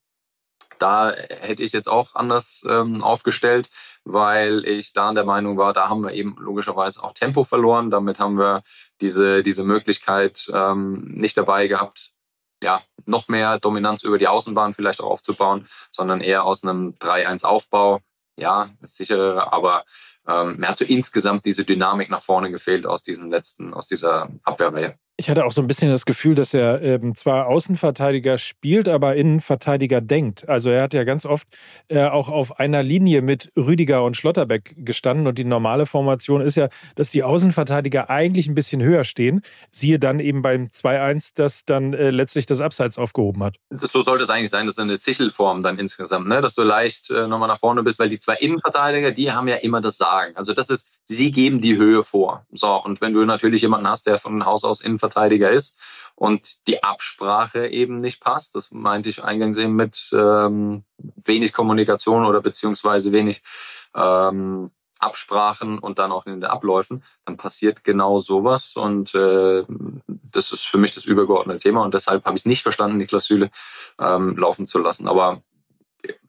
Da 0.79 1.11
hätte 1.11 1.63
ich 1.63 1.71
jetzt 1.71 1.89
auch 1.89 2.15
anders 2.15 2.65
ähm, 2.69 3.03
aufgestellt, 3.03 3.69
weil 4.03 4.65
ich 4.65 4.93
da 4.93 5.11
der 5.13 5.25
Meinung 5.25 5.57
war, 5.57 5.73
da 5.73 5.89
haben 5.89 6.03
wir 6.03 6.13
eben 6.13 6.35
logischerweise 6.39 7.03
auch 7.03 7.13
Tempo 7.13 7.43
verloren. 7.43 7.89
Damit 7.89 8.19
haben 8.19 8.37
wir 8.37 8.63
diese, 9.01 9.43
diese 9.43 9.63
Möglichkeit 9.63 10.49
ähm, 10.53 11.01
nicht 11.13 11.37
dabei 11.37 11.67
gehabt, 11.67 12.11
ja, 12.63 12.81
noch 13.05 13.27
mehr 13.27 13.59
Dominanz 13.59 14.03
über 14.03 14.17
die 14.17 14.27
Außenbahn 14.27 14.73
vielleicht 14.73 15.01
auch 15.01 15.11
aufzubauen, 15.11 15.67
sondern 15.91 16.21
eher 16.21 16.43
aus 16.43 16.63
einem 16.63 16.95
3-1-Aufbau. 16.99 18.01
Ja, 18.39 18.69
sicher, 18.81 19.51
aber 19.51 19.83
ähm, 20.27 20.57
mir 20.57 20.69
hat 20.69 20.77
so 20.77 20.85
insgesamt 20.85 21.45
diese 21.45 21.65
Dynamik 21.65 22.09
nach 22.09 22.21
vorne 22.21 22.51
gefehlt 22.51 22.85
aus 22.85 23.01
diesen 23.01 23.29
letzten, 23.31 23.73
aus 23.73 23.87
dieser 23.87 24.29
Abwehrreihe. 24.43 24.97
Ich 25.19 25.31
hatte 25.31 25.45
auch 25.45 25.51
so 25.51 25.63
ein 25.63 25.67
bisschen 25.67 25.89
das 25.89 26.05
Gefühl, 26.05 26.35
dass 26.35 26.53
er 26.53 26.79
ähm, 26.83 27.15
zwar 27.15 27.47
Außenverteidiger 27.47 28.37
spielt, 28.37 28.87
aber 28.87 29.15
Innenverteidiger 29.15 29.99
denkt. 29.99 30.47
Also 30.47 30.69
er 30.69 30.83
hat 30.83 30.93
ja 30.93 31.05
ganz 31.05 31.25
oft 31.25 31.47
äh, 31.87 32.05
auch 32.05 32.29
auf 32.29 32.59
einer 32.59 32.83
Linie 32.83 33.23
mit 33.23 33.51
Rüdiger 33.57 34.03
und 34.03 34.15
Schlotterbeck 34.15 34.75
gestanden 34.77 35.25
und 35.25 35.39
die 35.39 35.43
normale 35.43 35.87
Formation 35.87 36.41
ist 36.41 36.55
ja, 36.55 36.69
dass 36.93 37.09
die 37.09 37.23
Außenverteidiger 37.23 38.11
eigentlich 38.11 38.45
ein 38.47 38.53
bisschen 38.53 38.83
höher 38.83 39.05
stehen. 39.05 39.41
Siehe 39.71 39.97
dann 39.97 40.19
eben 40.19 40.43
beim 40.43 40.67
2-1, 40.67 41.31
dass 41.33 41.65
dann 41.65 41.95
äh, 41.95 42.11
letztlich 42.11 42.45
das 42.45 42.61
Abseits 42.61 42.99
aufgehoben 42.99 43.43
hat. 43.43 43.55
So 43.71 44.03
sollte 44.03 44.23
es 44.23 44.29
eigentlich 44.29 44.51
sein, 44.51 44.67
das 44.67 44.77
ist 44.77 44.83
eine 44.83 44.97
Sichelform 44.97 45.63
dann 45.63 45.79
insgesamt, 45.79 46.27
ne? 46.27 46.41
dass 46.41 46.53
du 46.53 46.61
leicht 46.61 47.09
äh, 47.09 47.25
nochmal 47.25 47.47
nach 47.47 47.57
vorne 47.57 47.81
bist, 47.81 47.97
weil 47.97 48.09
die 48.09 48.19
zwei 48.19 48.35
Innenverteidiger, 48.35 49.11
die 49.11 49.31
haben 49.31 49.47
ja 49.47 49.55
immer 49.55 49.81
das 49.81 49.97
Sagen. 49.97 50.35
Also 50.35 50.53
das 50.53 50.69
ist, 50.69 50.89
sie 51.05 51.31
geben 51.31 51.59
die 51.59 51.75
Höhe 51.75 52.03
vor. 52.03 52.45
So, 52.51 52.71
und 52.83 53.01
wenn 53.01 53.13
du 53.13 53.25
natürlich 53.25 53.63
jemanden 53.63 53.87
hast, 53.87 54.05
der 54.05 54.19
von 54.19 54.45
Haus 54.45 54.63
aus 54.63 54.79
Innenverteidiger 54.79 55.06
Innenverteidiger 55.07 55.51
ist 55.51 55.77
und 56.15 56.67
die 56.67 56.83
Absprache 56.83 57.67
eben 57.67 58.01
nicht 58.01 58.21
passt. 58.21 58.55
Das 58.55 58.71
meinte 58.71 59.09
ich 59.09 59.23
eingangs 59.23 59.57
eben 59.57 59.75
mit 59.75 60.09
ähm, 60.13 60.83
wenig 60.97 61.53
Kommunikation 61.53 62.25
oder 62.25 62.41
beziehungsweise 62.41 63.11
wenig 63.11 63.41
ähm, 63.95 64.69
Absprachen 64.99 65.77
und 65.77 65.99
dann 65.99 66.11
auch 66.11 66.25
in 66.25 66.41
den 66.41 66.49
Abläufen, 66.49 67.03
dann 67.25 67.37
passiert 67.37 67.83
genau 67.83 68.17
sowas. 68.17 68.75
Und 68.75 69.13
äh, 69.13 69.63
das 70.07 70.51
ist 70.51 70.65
für 70.65 70.79
mich 70.79 70.91
das 70.91 71.05
übergeordnete 71.05 71.59
Thema. 71.59 71.83
Und 71.83 71.93
deshalb 71.93 72.25
habe 72.25 72.35
ich 72.35 72.41
es 72.41 72.47
nicht 72.47 72.63
verstanden, 72.63 72.97
Niklas 72.97 73.25
Süle 73.25 73.51
ähm, 73.99 74.35
laufen 74.37 74.65
zu 74.65 74.79
lassen. 74.79 75.07
Aber 75.07 75.43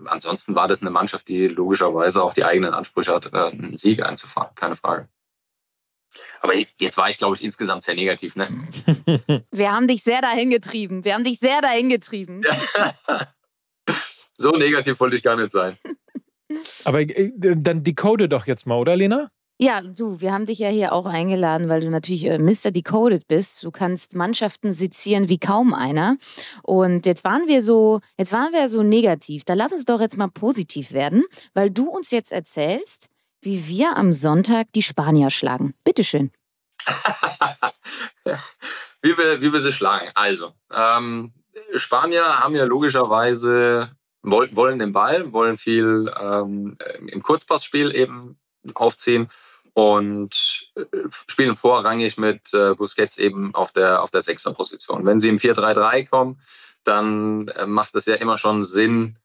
ansonsten 0.05 0.55
war 0.55 0.69
das 0.69 0.83
eine 0.83 0.91
Mannschaft, 0.91 1.29
die 1.29 1.49
logischerweise 1.49 2.23
auch 2.23 2.35
die 2.35 2.45
eigenen 2.45 2.75
Ansprüche 2.75 3.14
hat, 3.14 3.33
äh, 3.33 3.38
einen 3.38 3.79
Sieg 3.79 4.05
einzufahren. 4.05 4.55
Keine 4.55 4.77
Frage. 4.77 5.09
Aber 6.40 6.55
jetzt 6.55 6.96
war 6.96 7.11
ich, 7.11 7.18
glaube 7.18 7.37
ich, 7.37 7.44
insgesamt 7.44 7.83
sehr 7.83 7.94
negativ. 7.94 8.37
Ne? 8.37 8.46
Wir 9.51 9.72
haben 9.72 9.88
dich 9.88 10.03
sehr 10.03 10.20
dahin 10.20 10.51
getrieben. 10.51 11.05
Wir 11.05 11.14
haben 11.14 11.24
dich 11.24 11.38
sehr 11.38 11.61
dahin 11.61 11.88
getrieben. 11.88 12.42
so 14.37 14.51
negativ 14.53 14.98
wollte 15.01 15.16
ich 15.16 15.22
gar 15.22 15.37
nicht 15.37 15.51
sein. 15.51 15.77
Aber 16.85 17.01
äh, 17.01 17.33
dann 17.37 17.85
decode 17.85 18.29
doch 18.29 18.46
jetzt 18.46 18.66
mal, 18.66 18.77
oder 18.77 18.96
Lena? 18.96 19.31
Ja, 19.61 19.83
du, 19.83 20.20
wir 20.20 20.33
haben 20.33 20.46
dich 20.46 20.61
ja 20.61 20.68
hier 20.68 20.92
auch 20.92 21.07
eingeladen, 21.07 21.68
weil 21.68 21.81
du 21.81 21.90
natürlich 21.90 22.24
äh, 22.27 22.38
Mr. 22.38 22.70
Decoded 22.70 23.27
bist. 23.27 23.64
Du 23.64 23.72
kannst 23.72 24.14
Mannschaften 24.14 24.72
sezieren 24.72 25.29
wie 25.29 25.38
kaum 25.38 25.74
einer. 25.74 26.16
Und 26.62 27.07
jetzt 27.07 27.24
waren 27.24 27.48
wir 27.48 27.61
so, 27.61 27.98
jetzt 28.16 28.33
waren 28.33 28.53
wir 28.53 28.68
so 28.68 28.85
negativ. 28.85 29.44
Da 29.44 29.55
lass 29.55 29.72
uns 29.72 29.85
doch 29.85 30.01
jetzt 30.01 30.16
mal 30.16 30.29
positiv 30.29 30.92
werden, 30.92 31.24
weil 31.55 31.70
du 31.70 31.90
uns 31.90 32.12
jetzt 32.12 32.31
erzählst, 32.31 33.09
wie 33.40 33.66
wir 33.66 33.96
am 33.96 34.12
Sonntag 34.12 34.66
die 34.74 34.83
Spanier 34.83 35.31
schlagen. 35.31 35.74
Bitteschön. 35.85 36.31
wie, 39.03 39.16
wir, 39.16 39.40
wie 39.40 39.53
wir 39.53 39.61
sie 39.61 39.72
schlagen. 39.72 40.11
Also, 40.14 40.53
ähm, 40.72 41.33
Spanier 41.77 42.40
haben 42.40 42.55
ja 42.55 42.64
logischerweise, 42.64 43.90
wollen 44.22 44.79
den 44.79 44.92
Ball, 44.92 45.33
wollen 45.33 45.59
viel 45.59 46.12
ähm, 46.20 46.77
im 47.07 47.22
Kurzpassspiel 47.22 47.94
eben 47.94 48.38
aufziehen 48.74 49.29
und 49.74 50.72
äh, 50.74 50.85
spielen 51.29 51.57
vorrangig 51.57 52.18
mit 52.18 52.53
äh, 52.53 52.74
Busquets 52.74 53.16
eben 53.18 53.55
auf 53.55 53.72
der, 53.72 54.03
auf 54.03 54.11
der 54.11 54.22
Sechserposition. 54.22 55.07
Wenn 55.07 55.20
sie 55.20 55.29
im 55.29 55.38
4-3-3 55.38 56.09
kommen, 56.09 56.40
dann 56.85 57.48
äh, 57.48 57.66
macht 57.66 57.94
es 57.94 58.07
ja 58.07 58.16
immer 58.16 58.38
schon 58.38 58.64
Sinn, 58.64 59.18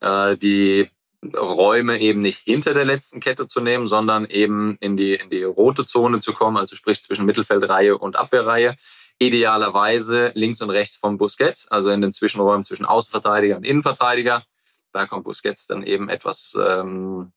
äh, 0.00 0.36
die 0.36 0.90
Räume 1.22 1.98
eben 2.00 2.22
nicht 2.22 2.40
hinter 2.44 2.72
der 2.72 2.84
letzten 2.84 3.20
Kette 3.20 3.46
zu 3.46 3.60
nehmen, 3.60 3.86
sondern 3.86 4.24
eben 4.24 4.76
in 4.80 4.96
die, 4.96 5.14
in 5.14 5.28
die 5.28 5.42
rote 5.42 5.86
Zone 5.86 6.20
zu 6.20 6.32
kommen, 6.32 6.56
also 6.56 6.76
sprich 6.76 7.02
zwischen 7.02 7.26
Mittelfeldreihe 7.26 7.98
und 7.98 8.16
Abwehrreihe. 8.16 8.76
Idealerweise 9.18 10.32
links 10.34 10.62
und 10.62 10.70
rechts 10.70 10.96
vom 10.96 11.18
Busquets, 11.18 11.68
also 11.68 11.90
in 11.90 12.00
den 12.00 12.14
Zwischenräumen 12.14 12.64
zwischen 12.64 12.86
Außenverteidiger 12.86 13.56
und 13.56 13.66
Innenverteidiger. 13.66 14.44
Da 14.92 15.06
kommt 15.06 15.24
Busquets 15.24 15.66
dann 15.66 15.82
eben 15.82 16.08
etwas 16.08 16.56
ähm, 16.58 17.32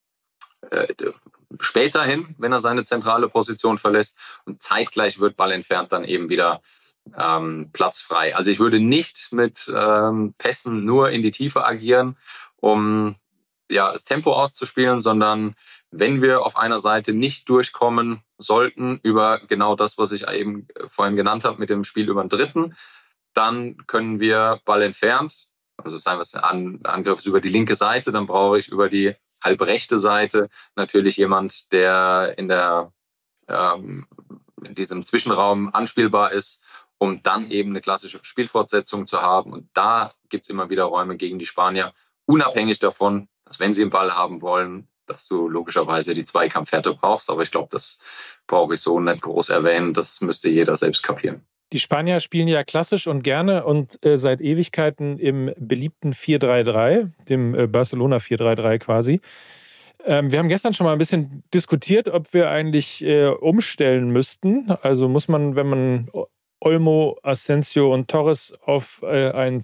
äh, 0.70 0.86
später 1.60 2.02
hin, 2.02 2.34
wenn 2.38 2.52
er 2.52 2.60
seine 2.60 2.84
zentrale 2.84 3.28
Position 3.28 3.76
verlässt. 3.76 4.16
Und 4.46 4.62
zeitgleich 4.62 5.20
wird 5.20 5.36
Ball 5.36 5.52
entfernt 5.52 5.92
dann 5.92 6.04
eben 6.04 6.30
wieder 6.30 6.62
ähm, 7.18 7.68
platzfrei. 7.74 8.34
Also 8.34 8.50
ich 8.50 8.58
würde 8.58 8.80
nicht 8.80 9.28
mit 9.32 9.70
ähm, 9.74 10.34
Pässen 10.38 10.86
nur 10.86 11.10
in 11.10 11.20
die 11.20 11.32
Tiefe 11.32 11.66
agieren, 11.66 12.16
um 12.56 13.14
ja, 13.70 13.92
das 13.92 14.04
Tempo 14.04 14.32
auszuspielen, 14.32 15.00
sondern 15.00 15.54
wenn 15.90 16.22
wir 16.22 16.42
auf 16.42 16.56
einer 16.56 16.80
Seite 16.80 17.12
nicht 17.12 17.48
durchkommen 17.48 18.20
sollten 18.38 19.00
über 19.02 19.40
genau 19.46 19.76
das, 19.76 19.96
was 19.96 20.12
ich 20.12 20.28
eben 20.28 20.66
vorhin 20.86 21.16
genannt 21.16 21.44
habe 21.44 21.58
mit 21.58 21.70
dem 21.70 21.84
Spiel 21.84 22.08
über 22.08 22.22
den 22.22 22.28
Dritten, 22.28 22.74
dann 23.32 23.76
können 23.86 24.20
wir 24.20 24.60
Ball 24.64 24.82
entfernt, 24.82 25.46
also 25.76 25.98
sagen 25.98 26.18
wir 26.18 26.22
es, 26.22 26.34
An 26.34 26.80
Angriff 26.84 27.20
ist 27.20 27.26
über 27.26 27.40
die 27.40 27.48
linke 27.48 27.74
Seite, 27.74 28.12
dann 28.12 28.26
brauche 28.26 28.58
ich 28.58 28.68
über 28.68 28.88
die 28.88 29.14
halbrechte 29.42 29.98
Seite 29.98 30.48
natürlich 30.76 31.16
jemand, 31.16 31.72
der 31.72 32.34
in 32.36 32.48
der 32.48 32.92
ähm, 33.48 34.06
in 34.64 34.74
diesem 34.74 35.04
Zwischenraum 35.04 35.74
anspielbar 35.74 36.32
ist, 36.32 36.62
um 36.98 37.22
dann 37.22 37.50
eben 37.50 37.70
eine 37.70 37.80
klassische 37.80 38.18
Spielfortsetzung 38.22 39.06
zu 39.06 39.20
haben. 39.20 39.52
Und 39.52 39.68
da 39.74 40.14
gibt 40.28 40.46
es 40.46 40.50
immer 40.50 40.70
wieder 40.70 40.84
Räume 40.84 41.16
gegen 41.16 41.38
die 41.38 41.46
Spanier, 41.46 41.92
unabhängig 42.24 42.78
davon, 42.78 43.28
dass 43.54 43.60
wenn 43.60 43.72
sie 43.72 43.82
einen 43.82 43.90
Ball 43.90 44.14
haben 44.14 44.42
wollen, 44.42 44.88
dass 45.06 45.28
du 45.28 45.48
logischerweise 45.48 46.14
die 46.14 46.24
Zweikampfhärte 46.24 46.94
brauchst. 46.94 47.30
Aber 47.30 47.42
ich 47.42 47.50
glaube, 47.50 47.68
das 47.70 48.00
brauche 48.46 48.74
ich 48.74 48.80
so 48.80 48.98
nicht 48.98 49.20
groß 49.20 49.50
erwähnen. 49.50 49.94
Das 49.94 50.20
müsste 50.20 50.48
jeder 50.48 50.76
selbst 50.76 51.02
kapieren. 51.02 51.42
Die 51.72 51.78
Spanier 51.78 52.20
spielen 52.20 52.48
ja 52.48 52.64
klassisch 52.64 53.06
und 53.06 53.22
gerne 53.22 53.64
und 53.64 54.04
äh, 54.04 54.16
seit 54.16 54.40
Ewigkeiten 54.40 55.18
im 55.18 55.52
beliebten 55.56 56.12
4-3-3, 56.12 57.10
dem 57.28 57.54
äh, 57.54 57.66
Barcelona 57.66 58.16
4-3-3 58.16 58.78
quasi. 58.78 59.20
Ähm, 60.04 60.30
wir 60.30 60.38
haben 60.38 60.48
gestern 60.48 60.74
schon 60.74 60.86
mal 60.86 60.92
ein 60.92 60.98
bisschen 60.98 61.42
diskutiert, 61.52 62.08
ob 62.08 62.32
wir 62.32 62.50
eigentlich 62.50 63.04
äh, 63.04 63.26
umstellen 63.26 64.10
müssten. 64.10 64.70
Also 64.82 65.08
muss 65.08 65.28
man, 65.28 65.56
wenn 65.56 65.68
man 65.68 66.10
Olmo, 66.60 67.18
Asensio 67.22 67.92
und 67.92 68.08
Torres 68.08 68.54
auf 68.64 69.02
äh, 69.02 69.30
einen 69.30 69.60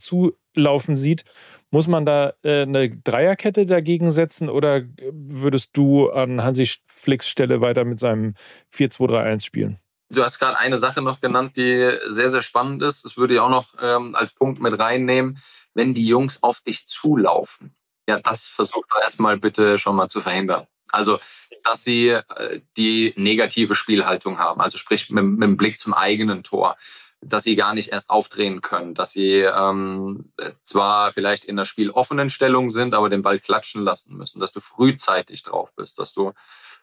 zulaufen 0.55 0.97
sieht, 0.97 1.25
muss 1.71 1.87
man 1.87 2.05
da 2.05 2.35
äh, 2.43 2.63
eine 2.63 2.91
Dreierkette 2.91 3.67
dagegen 3.67 4.11
setzen 4.11 4.49
oder 4.49 4.83
würdest 5.13 5.71
du 5.73 6.11
an 6.11 6.43
Hansi 6.43 6.69
Flicks 6.87 7.29
Stelle 7.29 7.61
weiter 7.61 7.85
mit 7.85 8.01
seinem 8.01 8.35
4-2-3-1 8.75 9.45
spielen? 9.45 9.79
Du 10.13 10.25
hast 10.25 10.41
gerade 10.41 10.59
eine 10.59 10.79
Sache 10.79 11.03
noch 11.03 11.21
genannt, 11.21 11.57
die 11.57 11.93
sehr, 12.09 12.31
sehr 12.31 12.43
spannend 12.43 12.83
ist. 12.83 13.05
Das 13.05 13.17
würde 13.17 13.35
ich 13.35 13.41
auch 13.41 13.49
noch 13.49 13.69
ähm, 13.81 14.17
als 14.17 14.33
Punkt 14.33 14.61
mit 14.61 14.77
reinnehmen. 14.77 15.39
Wenn 15.73 15.95
die 15.95 16.07
Jungs 16.07 16.43
auf 16.43 16.61
dich 16.63 16.89
zulaufen, 16.89 17.73
ja, 18.09 18.19
das 18.19 18.49
versucht 18.49 18.91
doch 18.91 19.01
erstmal 19.01 19.37
bitte 19.37 19.79
schon 19.79 19.95
mal 19.95 20.09
zu 20.09 20.21
verhindern. 20.21 20.67
Also, 20.91 21.21
dass 21.63 21.85
sie 21.85 22.09
äh, 22.09 22.61
die 22.77 23.15
negative 23.17 23.77
Spielhaltung 23.77 24.41
haben, 24.41 24.61
also 24.61 24.79
sprich 24.79 25.11
mit, 25.11 25.23
mit 25.23 25.43
dem 25.45 25.57
Blick 25.57 25.79
zum 25.79 25.95
eigenen 25.95 26.43
Tor 26.43 26.77
dass 27.21 27.45
sie 27.45 27.57
gar 27.57 27.75
nicht 27.75 27.93
erst 27.93 28.11
aufdrehen 28.11 28.63
können, 28.63 28.95
dass 28.95 29.13
sie 29.13 29.41
ähm, 29.41 30.33
zwar 30.63 31.13
vielleicht 31.13 31.45
in 31.45 31.57
der 31.57 31.67
spieloffenen 31.67 32.31
Stellung 32.31 32.71
sind, 32.71 32.95
aber 32.95 33.11
den 33.11 33.23
Ball 33.23 33.39
klatschen 33.39 33.83
lassen 33.83 34.17
müssen, 34.17 34.41
dass 34.41 34.53
du 34.53 34.61
frühzeitig 34.61 35.43
drauf 35.43 35.75
bist, 35.75 35.99
dass 35.99 36.15
du 36.15 36.33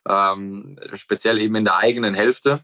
ähm, 0.07 0.79
speziell 0.93 1.39
eben 1.39 1.55
in 1.55 1.65
der 1.65 1.77
eigenen 1.77 2.13
Hälfte 2.13 2.63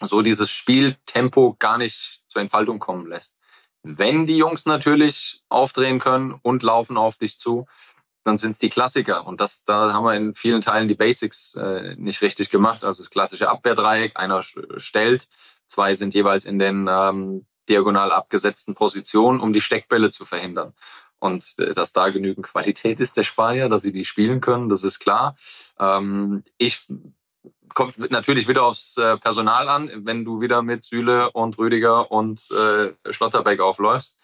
so 0.00 0.22
dieses 0.22 0.50
Spieltempo 0.50 1.56
gar 1.58 1.78
nicht 1.78 2.22
zur 2.28 2.42
Entfaltung 2.42 2.78
kommen 2.78 3.06
lässt. 3.06 3.38
Wenn 3.82 4.26
die 4.26 4.36
Jungs 4.36 4.66
natürlich 4.66 5.42
aufdrehen 5.48 5.98
können 5.98 6.38
und 6.42 6.62
laufen 6.62 6.96
auf 6.96 7.16
dich 7.16 7.38
zu, 7.38 7.66
dann 8.26 8.38
sind 8.38 8.52
es 8.52 8.58
die 8.58 8.68
Klassiker. 8.68 9.26
Und 9.26 9.40
das, 9.40 9.64
da 9.64 9.92
haben 9.92 10.04
wir 10.04 10.14
in 10.14 10.34
vielen 10.34 10.60
Teilen 10.60 10.88
die 10.88 10.94
Basics 10.94 11.54
äh, 11.54 11.94
nicht 11.96 12.22
richtig 12.22 12.50
gemacht. 12.50 12.82
Also 12.82 13.02
das 13.02 13.10
klassische 13.10 13.48
Abwehrdreieck, 13.48 14.16
einer 14.16 14.42
stellt, 14.42 15.28
zwei 15.66 15.94
sind 15.94 16.14
jeweils 16.14 16.44
in 16.44 16.58
den 16.58 16.88
ähm, 16.90 17.46
diagonal 17.68 18.12
abgesetzten 18.12 18.74
Positionen, 18.74 19.40
um 19.40 19.52
die 19.52 19.60
Steckbälle 19.60 20.10
zu 20.10 20.24
verhindern. 20.24 20.72
Und 21.18 21.54
äh, 21.58 21.72
dass 21.72 21.92
da 21.92 22.08
genügend 22.08 22.46
Qualität 22.46 23.00
ist 23.00 23.16
der 23.16 23.24
Spanier, 23.24 23.68
dass 23.68 23.82
sie 23.82 23.92
die 23.92 24.04
spielen 24.04 24.40
können, 24.40 24.68
das 24.68 24.82
ist 24.82 24.98
klar. 24.98 25.36
Ähm, 25.78 26.42
ich 26.58 26.86
kommt 27.74 28.10
natürlich 28.10 28.48
wieder 28.48 28.64
aufs 28.64 28.96
äh, 28.96 29.18
Personal 29.18 29.68
an. 29.68 29.90
Wenn 29.94 30.24
du 30.24 30.40
wieder 30.40 30.62
mit 30.62 30.82
Süle 30.82 31.30
und 31.32 31.58
Rüdiger 31.58 32.10
und 32.10 32.50
äh, 32.50 32.92
Schlotterbeck 33.12 33.60
aufläufst, 33.60 34.18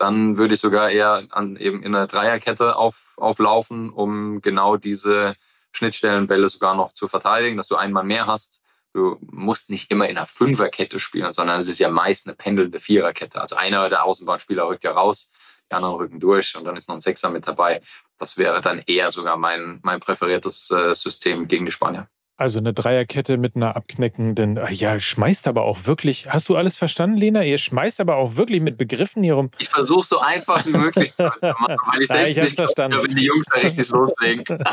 dann 0.00 0.38
würde 0.38 0.54
ich 0.54 0.60
sogar 0.60 0.90
eher 0.90 1.26
an, 1.30 1.56
eben 1.56 1.82
in 1.82 1.94
einer 1.94 2.06
Dreierkette 2.06 2.76
auf, 2.76 3.12
auflaufen, 3.18 3.90
um 3.90 4.40
genau 4.40 4.78
diese 4.78 5.34
Schnittstellenbälle 5.72 6.48
sogar 6.48 6.74
noch 6.74 6.94
zu 6.94 7.06
verteidigen, 7.06 7.58
dass 7.58 7.68
du 7.68 7.76
einen 7.76 7.92
Mann 7.92 8.06
mehr 8.06 8.26
hast. 8.26 8.62
Du 8.94 9.18
musst 9.20 9.68
nicht 9.68 9.90
immer 9.90 10.08
in 10.08 10.16
einer 10.16 10.26
Fünferkette 10.26 10.98
spielen, 10.98 11.34
sondern 11.34 11.60
es 11.60 11.68
ist 11.68 11.78
ja 11.78 11.90
meist 11.90 12.26
eine 12.26 12.34
pendelnde 12.34 12.80
Viererkette. 12.80 13.42
Also 13.42 13.56
einer 13.56 13.90
der 13.90 14.04
Außenbahnspieler 14.04 14.66
rückt 14.66 14.84
ja 14.84 14.92
raus, 14.92 15.32
die 15.70 15.74
anderen 15.74 15.96
rücken 15.96 16.18
durch 16.18 16.56
und 16.56 16.64
dann 16.64 16.76
ist 16.76 16.88
noch 16.88 16.96
ein 16.96 17.02
Sechser 17.02 17.30
mit 17.30 17.46
dabei. 17.46 17.82
Das 18.16 18.38
wäre 18.38 18.62
dann 18.62 18.82
eher 18.86 19.10
sogar 19.10 19.36
mein, 19.36 19.80
mein 19.82 20.00
präferiertes 20.00 20.70
äh, 20.70 20.94
System 20.94 21.46
gegen 21.46 21.66
die 21.66 21.72
Spanier. 21.72 22.08
Also 22.40 22.58
eine 22.58 22.72
Dreierkette 22.72 23.36
mit 23.36 23.54
einer 23.54 23.76
abknickenden, 23.76 24.56
ah 24.56 24.70
ja, 24.70 24.98
schmeißt 24.98 25.46
aber 25.46 25.64
auch 25.64 25.84
wirklich, 25.84 26.32
hast 26.32 26.48
du 26.48 26.56
alles 26.56 26.78
verstanden, 26.78 27.18
Lena? 27.18 27.44
Ihr 27.44 27.58
schmeißt 27.58 28.00
aber 28.00 28.16
auch 28.16 28.36
wirklich 28.36 28.62
mit 28.62 28.78
Begriffen 28.78 29.22
hier 29.22 29.34
rum. 29.34 29.50
Ich 29.58 29.68
versuche 29.68 30.06
so 30.06 30.20
einfach 30.20 30.64
wie 30.64 30.70
möglich 30.70 31.14
zu 31.14 31.24
machen, 31.24 31.36
weil 31.92 32.00
ich 32.00 32.08
selbst 32.08 32.36
ja, 32.36 32.42
ich 32.44 32.48
nicht 32.48 32.54
verstanden. 32.54 32.96
wenn 33.02 33.14
die 33.14 33.26
Jungs 33.26 33.44
da 33.52 33.60
richtig 33.60 33.90
loslegen. 33.90 34.64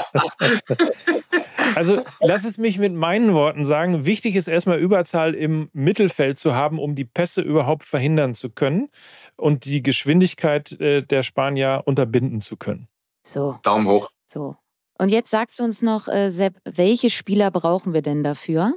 Also 1.75 2.05
lass 2.21 2.45
es 2.45 2.57
mich 2.57 2.77
mit 2.77 2.93
meinen 2.93 3.33
Worten 3.33 3.65
sagen. 3.65 4.05
Wichtig 4.05 4.37
ist 4.37 4.47
erstmal 4.47 4.79
Überzahl 4.79 5.33
im 5.33 5.69
Mittelfeld 5.73 6.39
zu 6.39 6.55
haben, 6.55 6.79
um 6.79 6.95
die 6.95 7.03
Pässe 7.03 7.41
überhaupt 7.41 7.83
verhindern 7.83 8.33
zu 8.33 8.49
können 8.49 8.87
und 9.35 9.65
die 9.65 9.83
Geschwindigkeit 9.83 10.71
äh, 10.79 11.01
der 11.01 11.21
Spanier 11.21 11.81
unterbinden 11.83 12.39
zu 12.39 12.55
können. 12.55 12.87
So. 13.23 13.59
Daumen 13.63 13.87
hoch. 13.87 14.09
So. 14.25 14.55
Und 14.99 15.09
jetzt 15.09 15.29
sagst 15.29 15.59
du 15.59 15.63
uns 15.63 15.81
noch, 15.81 16.07
äh, 16.07 16.31
Sepp, 16.31 16.55
welche 16.65 17.09
Spieler 17.09 17.51
brauchen 17.51 17.93
wir 17.93 18.01
denn 18.01 18.23
dafür 18.23 18.73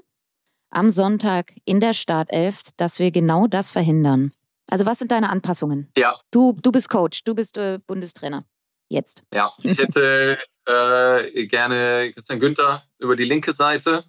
am 0.70 0.90
Sonntag 0.90 1.52
in 1.64 1.80
der 1.80 1.94
Startelf, 1.94 2.62
dass 2.76 2.98
wir 2.98 3.10
genau 3.10 3.46
das 3.46 3.70
verhindern? 3.70 4.32
Also 4.70 4.86
was 4.86 4.98
sind 4.98 5.10
deine 5.10 5.30
Anpassungen? 5.30 5.90
Ja. 5.96 6.18
Du, 6.30 6.56
du 6.60 6.70
bist 6.70 6.88
Coach, 6.88 7.24
du 7.24 7.34
bist 7.34 7.56
äh, 7.56 7.78
Bundestrainer. 7.86 8.44
Jetzt. 8.88 9.22
Ja, 9.32 9.52
ich 9.62 9.78
hätte 9.78 10.38
äh, 10.66 11.46
gerne 11.46 12.10
Christian 12.12 12.40
Günther 12.40 12.82
über 12.98 13.14
die 13.14 13.24
linke 13.24 13.52
Seite, 13.52 14.04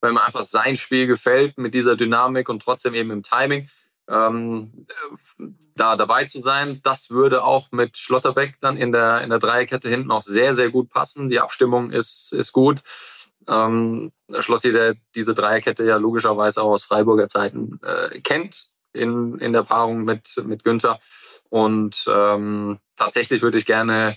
weil 0.00 0.12
mir 0.12 0.22
einfach 0.22 0.42
sein 0.42 0.76
Spiel 0.76 1.06
gefällt 1.06 1.56
mit 1.56 1.72
dieser 1.72 1.96
Dynamik 1.96 2.48
und 2.48 2.62
trotzdem 2.62 2.94
eben 2.94 3.10
im 3.10 3.22
Timing 3.22 3.68
ähm, 4.08 4.86
da 5.74 5.96
dabei 5.96 6.24
zu 6.26 6.40
sein. 6.40 6.80
Das 6.82 7.10
würde 7.10 7.44
auch 7.44 7.72
mit 7.72 7.98
Schlotterbeck 7.98 8.58
dann 8.60 8.76
in 8.76 8.92
der, 8.92 9.22
in 9.22 9.30
der 9.30 9.38
Dreierkette 9.38 9.88
hinten 9.88 10.10
auch 10.10 10.22
sehr, 10.22 10.54
sehr 10.54 10.70
gut 10.70 10.90
passen. 10.90 11.28
Die 11.28 11.40
Abstimmung 11.40 11.90
ist, 11.90 12.32
ist 12.32 12.52
gut. 12.52 12.82
Ähm, 13.48 14.12
Schlotti, 14.38 14.72
der 14.72 14.96
diese 15.14 15.34
Dreierkette 15.34 15.84
ja 15.84 15.96
logischerweise 15.96 16.62
auch 16.62 16.70
aus 16.70 16.82
Freiburger 16.82 17.28
Zeiten 17.28 17.80
äh, 17.82 18.20
kennt, 18.20 18.70
in, 18.92 19.38
in 19.38 19.52
der 19.52 19.62
Paarung 19.62 20.04
mit, 20.04 20.42
mit 20.46 20.64
Günther. 20.64 20.98
Und 21.50 22.06
ähm, 22.12 22.78
tatsächlich 22.96 23.42
würde 23.42 23.58
ich 23.58 23.66
gerne 23.66 24.16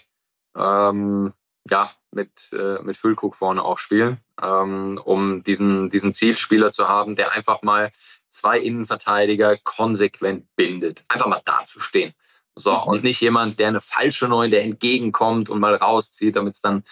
ähm, 0.58 1.32
ja, 1.70 1.92
mit, 2.12 2.52
äh, 2.54 2.82
mit 2.82 2.98
Füllkrug 2.98 3.36
vorne 3.36 3.64
auch 3.64 3.78
spielen, 3.78 4.18
ähm, 4.42 5.00
um 5.04 5.44
diesen, 5.44 5.90
diesen 5.90 6.14
Zielspieler 6.14 6.72
zu 6.72 6.88
haben, 6.88 7.16
der 7.16 7.32
einfach 7.34 7.62
mal 7.62 7.92
zwei 8.30 8.60
Innenverteidiger 8.60 9.58
konsequent 9.58 10.46
bindet. 10.56 11.04
Einfach 11.08 11.28
mal 11.28 11.42
dazustehen. 11.44 12.14
So, 12.56 12.74
mhm. 12.74 12.84
und 12.84 13.04
nicht 13.04 13.22
jemand, 13.22 13.60
der 13.60 13.70
eine 13.70 13.82
falsche 13.82 14.28
Neun, 14.28 14.52
der 14.52 14.64
entgegenkommt 14.64 15.50
und 15.50 15.60
mal 15.60 15.76
rauszieht, 15.76 16.36
damit 16.36 16.56
es 16.56 16.62
dann 16.62 16.84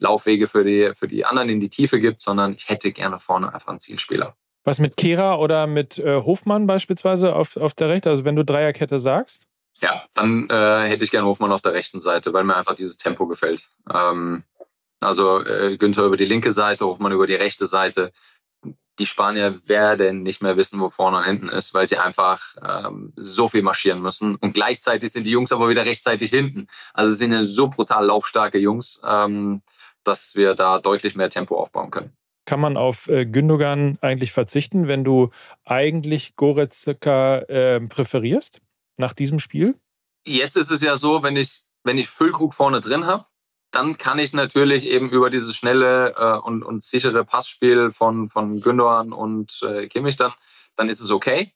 Laufwege 0.00 0.48
für 0.48 0.64
die, 0.64 0.92
für 0.94 1.08
die 1.08 1.24
anderen 1.24 1.48
in 1.48 1.60
die 1.60 1.68
Tiefe 1.68 2.00
gibt, 2.00 2.20
sondern 2.20 2.54
ich 2.54 2.68
hätte 2.68 2.92
gerne 2.92 3.18
vorne 3.18 3.54
einfach 3.54 3.68
einen 3.68 3.80
Zielspieler. 3.80 4.34
Was 4.64 4.78
mit 4.78 4.96
Kehra 4.96 5.38
oder 5.38 5.66
mit 5.66 5.98
äh, 5.98 6.22
Hofmann 6.22 6.66
beispielsweise 6.66 7.34
auf, 7.34 7.56
auf 7.56 7.74
der 7.74 7.88
rechten, 7.88 8.08
also 8.08 8.24
wenn 8.24 8.36
du 8.36 8.44
Dreierkette 8.44 9.00
sagst? 9.00 9.48
Ja, 9.80 10.04
dann 10.14 10.48
äh, 10.50 10.88
hätte 10.88 11.04
ich 11.04 11.10
gerne 11.10 11.26
Hofmann 11.26 11.52
auf 11.52 11.62
der 11.62 11.72
rechten 11.72 12.00
Seite, 12.00 12.32
weil 12.32 12.44
mir 12.44 12.56
einfach 12.56 12.74
dieses 12.74 12.96
Tempo 12.96 13.26
gefällt. 13.26 13.68
Ähm, 13.92 14.44
also 15.00 15.44
äh, 15.44 15.76
Günther 15.76 16.04
über 16.04 16.16
die 16.16 16.26
linke 16.26 16.52
Seite, 16.52 16.86
Hofmann 16.86 17.12
über 17.12 17.26
die 17.26 17.34
rechte 17.34 17.66
Seite 17.66 18.12
die 18.98 19.06
Spanier 19.06 19.58
werden 19.66 20.22
nicht 20.22 20.42
mehr 20.42 20.56
wissen, 20.56 20.78
wo 20.80 20.88
vorne 20.88 21.18
und 21.18 21.24
hinten 21.24 21.48
ist, 21.48 21.74
weil 21.74 21.88
sie 21.88 21.98
einfach 21.98 22.42
ähm, 22.62 23.12
so 23.16 23.48
viel 23.48 23.62
marschieren 23.62 24.02
müssen. 24.02 24.36
Und 24.36 24.52
gleichzeitig 24.54 25.12
sind 25.12 25.26
die 25.26 25.30
Jungs 25.30 25.52
aber 25.52 25.68
wieder 25.68 25.86
rechtzeitig 25.86 26.30
hinten. 26.30 26.68
Also 26.92 27.12
sind 27.12 27.32
ja 27.32 27.44
so 27.44 27.68
brutal 27.68 28.06
laufstarke 28.06 28.58
Jungs, 28.58 29.00
ähm, 29.06 29.62
dass 30.04 30.36
wir 30.36 30.54
da 30.54 30.78
deutlich 30.78 31.14
mehr 31.14 31.30
Tempo 31.30 31.58
aufbauen 31.58 31.90
können. 31.90 32.12
Kann 32.44 32.60
man 32.60 32.76
auf 32.76 33.08
äh, 33.08 33.24
Gündogan 33.24 33.98
eigentlich 34.00 34.32
verzichten, 34.32 34.88
wenn 34.88 35.04
du 35.04 35.30
eigentlich 35.64 36.36
Goretzka 36.36 37.38
äh, 37.38 37.80
präferierst 37.80 38.60
nach 38.96 39.12
diesem 39.12 39.38
Spiel? 39.38 39.78
Jetzt 40.26 40.56
ist 40.56 40.70
es 40.70 40.82
ja 40.82 40.96
so, 40.96 41.22
wenn 41.22 41.36
ich, 41.36 41.62
wenn 41.84 41.98
ich 41.98 42.08
Füllkrug 42.08 42.52
vorne 42.52 42.80
drin 42.80 43.06
habe, 43.06 43.24
dann 43.72 43.98
kann 43.98 44.18
ich 44.18 44.34
natürlich 44.34 44.86
eben 44.86 45.10
über 45.10 45.30
dieses 45.30 45.56
schnelle 45.56 46.14
äh, 46.16 46.38
und, 46.38 46.62
und 46.62 46.84
sichere 46.84 47.24
Passspiel 47.24 47.90
von, 47.90 48.28
von 48.28 48.60
Gündogan 48.60 49.12
und 49.12 49.62
äh, 49.62 49.88
Kimmich 49.88 50.16
dann, 50.16 50.32
dann 50.76 50.88
ist 50.88 51.00
es 51.00 51.10
okay. 51.10 51.52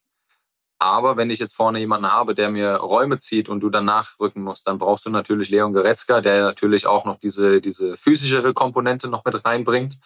Aber 0.78 1.16
wenn 1.16 1.30
ich 1.30 1.38
jetzt 1.38 1.54
vorne 1.54 1.78
jemanden 1.78 2.10
habe, 2.10 2.34
der 2.34 2.50
mir 2.50 2.76
Räume 2.76 3.18
zieht 3.18 3.48
und 3.48 3.60
du 3.60 3.70
dann 3.70 3.86
nachrücken 3.86 4.42
musst, 4.42 4.66
dann 4.66 4.78
brauchst 4.78 5.06
du 5.06 5.10
natürlich 5.10 5.48
Leon 5.48 5.72
Goretzka, 5.72 6.20
der 6.20 6.42
natürlich 6.42 6.86
auch 6.86 7.04
noch 7.04 7.18
diese, 7.18 7.60
diese 7.60 7.96
physischere 7.96 8.52
Komponente 8.52 9.08
noch 9.08 9.24
mit 9.24 9.44
reinbringt. 9.44 9.98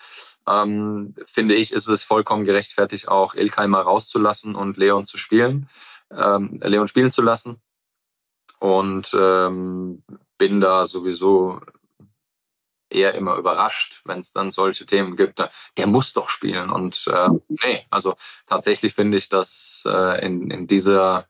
Ähm, 0.47 1.15
finde 1.27 1.55
ich, 1.55 1.73
ist 1.73 1.89
es 1.89 2.05
vollkommen 2.05 2.45
gerechtfertigt, 2.45 3.09
auch 3.09 3.35
Ilkay 3.35 3.67
mal 3.67 3.83
rauszulassen 3.83 4.55
und 4.55 4.77
Leon 4.77 5.07
zu 5.07 5.17
spielen, 5.17 5.69
ähm, 6.17 6.61
Leon 6.63 6.89
spielen 6.89 7.11
zu 7.11 7.23
lassen. 7.23 7.61
Und 8.59 9.17
ähm, 9.19 10.05
bin 10.39 10.61
da 10.61 10.87
sowieso 10.87 11.61
eher 12.91 13.15
immer 13.15 13.37
überrascht, 13.37 14.03
wenn 14.05 14.19
es 14.21 14.33
dann 14.33 14.51
solche 14.51 14.87
Themen 14.87 15.17
gibt. 15.17 15.43
Der 15.77 15.87
muss 15.87 16.13
doch 16.13 16.29
spielen. 16.29 16.71
Und 16.71 17.07
äh, 17.07 17.29
nee, 17.65 17.87
also 17.91 18.15
tatsächlich 18.47 18.95
finde 18.95 19.19
ich, 19.19 19.29
dass 19.29 19.85
äh, 19.87 20.25
in, 20.25 20.51
in 20.51 20.67
dieser 20.67 21.27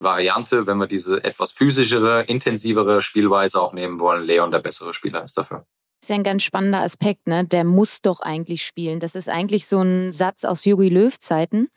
Variante, 0.00 0.66
wenn 0.66 0.78
wir 0.78 0.86
diese 0.86 1.22
etwas 1.24 1.52
physischere, 1.52 2.22
intensivere 2.24 3.02
Spielweise 3.02 3.60
auch 3.60 3.72
nehmen 3.72 4.00
wollen, 4.00 4.24
Leon 4.24 4.50
der 4.50 4.58
bessere 4.58 4.94
Spieler 4.94 5.22
ist 5.22 5.38
dafür. 5.38 5.64
Das 6.00 6.08
ist 6.08 6.10
ja 6.10 6.16
ein 6.16 6.24
ganz 6.24 6.42
spannender 6.42 6.80
Aspekt, 6.80 7.28
ne? 7.28 7.46
Der 7.46 7.62
muss 7.62 8.02
doch 8.02 8.20
eigentlich 8.20 8.66
spielen. 8.66 8.98
Das 8.98 9.14
ist 9.14 9.28
eigentlich 9.28 9.66
so 9.66 9.80
ein 9.80 10.12
Satz 10.12 10.44
aus 10.44 10.64
Jogi 10.64 10.88
Löw 10.88 11.16
Zeiten. 11.16 11.68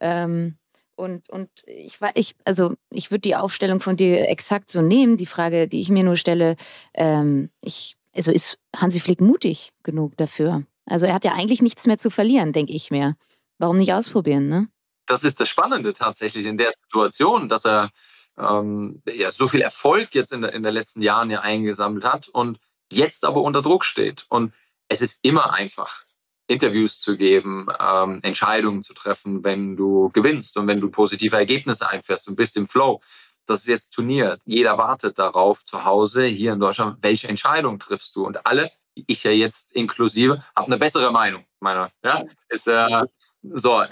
Ähm, 0.00 0.56
und, 0.94 1.28
und 1.30 1.48
ich 1.66 1.98
ich, 2.14 2.36
also 2.44 2.74
ich 2.90 3.10
würde 3.10 3.22
die 3.22 3.34
Aufstellung 3.34 3.80
von 3.80 3.96
dir 3.96 4.28
exakt 4.28 4.70
so 4.70 4.82
nehmen. 4.82 5.16
Die 5.16 5.26
Frage, 5.26 5.66
die 5.66 5.80
ich 5.80 5.88
mir 5.88 6.04
nur 6.04 6.16
stelle, 6.16 6.54
ähm, 6.94 7.50
ich 7.60 7.96
also 8.14 8.32
ist 8.32 8.58
Hansi 8.76 9.00
Flick 9.00 9.20
mutig 9.20 9.72
genug 9.82 10.16
dafür? 10.16 10.64
Also 10.86 11.06
er 11.06 11.14
hat 11.14 11.24
ja 11.24 11.32
eigentlich 11.32 11.62
nichts 11.62 11.86
mehr 11.86 11.98
zu 11.98 12.10
verlieren, 12.10 12.52
denke 12.52 12.72
ich 12.72 12.90
mir. 12.90 13.16
Warum 13.58 13.78
nicht 13.78 13.92
ausprobieren, 13.92 14.48
ne? 14.48 14.68
Das 15.06 15.24
ist 15.24 15.40
das 15.40 15.48
Spannende 15.48 15.92
tatsächlich 15.92 16.46
in 16.46 16.58
der 16.58 16.72
Situation, 16.72 17.48
dass 17.48 17.66
er 17.66 17.90
ähm, 18.38 19.02
ja 19.12 19.30
so 19.30 19.48
viel 19.48 19.60
Erfolg 19.60 20.14
jetzt 20.14 20.32
in, 20.32 20.42
der, 20.42 20.52
in 20.52 20.62
den 20.62 20.72
letzten 20.72 21.02
Jahren 21.02 21.30
ja 21.30 21.40
eingesammelt 21.40 22.04
hat 22.04 22.28
und 22.28 22.58
jetzt 22.90 23.24
aber 23.24 23.42
unter 23.42 23.62
Druck 23.62 23.84
steht. 23.84 24.26
Und 24.28 24.52
es 24.88 25.00
ist 25.00 25.18
immer 25.22 25.52
einfach, 25.52 26.04
Interviews 26.48 27.00
zu 27.00 27.16
geben, 27.16 27.66
ähm, 27.80 28.20
Entscheidungen 28.22 28.82
zu 28.82 28.94
treffen, 28.94 29.44
wenn 29.44 29.76
du 29.76 30.08
gewinnst 30.12 30.56
und 30.56 30.66
wenn 30.66 30.80
du 30.80 30.90
positive 30.90 31.36
Ergebnisse 31.36 31.88
einfährst 31.88 32.28
und 32.28 32.36
bist 32.36 32.56
im 32.56 32.68
Flow 32.68 33.00
das 33.46 33.60
ist 33.60 33.68
jetzt 33.68 33.90
Turnier. 33.92 34.38
Jeder 34.44 34.78
wartet 34.78 35.18
darauf 35.18 35.64
zu 35.64 35.84
Hause 35.84 36.24
hier 36.24 36.52
in 36.52 36.60
Deutschland, 36.60 36.98
welche 37.02 37.28
Entscheidung 37.28 37.78
triffst 37.78 38.14
du? 38.16 38.26
Und 38.26 38.46
alle, 38.46 38.70
ich 38.94 39.24
ja 39.24 39.30
jetzt 39.30 39.72
inklusive, 39.72 40.44
haben 40.56 40.66
eine 40.66 40.78
bessere 40.78 41.10
Meinung. 41.12 41.44
Meiner, 41.60 41.90
ja, 42.04 42.24
ist 42.48 42.68
äh, 42.68 43.04
so. 43.42 43.82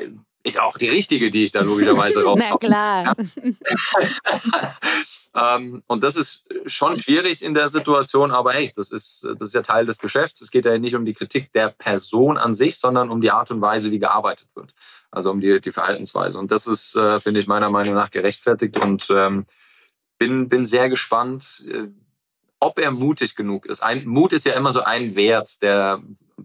Ist 0.43 0.59
auch 0.59 0.79
die 0.79 0.89
richtige, 0.89 1.31
die 1.31 1.45
ich 1.45 1.53
da 1.53 1.61
logischerweise 1.61 2.25
raus. 2.25 2.41
Na 2.41 2.57
klar. 2.57 3.15
ähm, 5.35 5.83
und 5.87 6.03
das 6.03 6.17
ist 6.17 6.47
schon 6.65 6.97
schwierig 6.97 7.45
in 7.45 7.53
der 7.53 7.69
Situation, 7.69 8.31
aber 8.31 8.55
hey, 8.55 8.73
das 8.75 8.91
ist, 8.91 9.29
das 9.39 9.49
ist 9.49 9.55
ja 9.55 9.61
Teil 9.61 9.85
des 9.85 9.99
Geschäfts. 9.99 10.41
Es 10.41 10.51
geht 10.51 10.65
ja 10.65 10.79
nicht 10.79 10.95
um 10.95 11.05
die 11.05 11.13
Kritik 11.13 11.53
der 11.53 11.69
Person 11.69 12.39
an 12.39 12.55
sich, 12.55 12.79
sondern 12.79 13.11
um 13.11 13.21
die 13.21 13.31
Art 13.31 13.51
und 13.51 13.61
Weise, 13.61 13.91
wie 13.91 13.99
gearbeitet 13.99 14.49
wird 14.55 14.73
also 15.11 15.31
um 15.31 15.41
die, 15.41 15.61
die 15.61 15.73
Verhaltensweise. 15.73 16.39
Und 16.39 16.51
das 16.51 16.67
ist, 16.67 16.95
äh, 16.97 17.21
finde 17.21 17.41
ich, 17.41 17.47
meiner 17.47 17.71
Meinung 17.71 17.95
nach 17.95 18.11
gerechtfertigt 18.11 18.79
und 18.79 19.09
ähm, 19.11 19.45
bin, 20.19 20.49
bin 20.49 20.67
sehr 20.67 20.89
gespannt, 20.89 21.65
äh, 21.69 21.89
ob 22.61 22.79
er 22.79 22.91
mutig 22.91 23.37
genug 23.37 23.67
ist. 23.67 23.83
Ein, 23.83 24.07
Mut 24.07 24.33
ist 24.33 24.47
ja 24.47 24.53
immer 24.53 24.73
so 24.73 24.83
ein 24.83 25.15
Wert, 25.15 25.63
der 25.63 26.03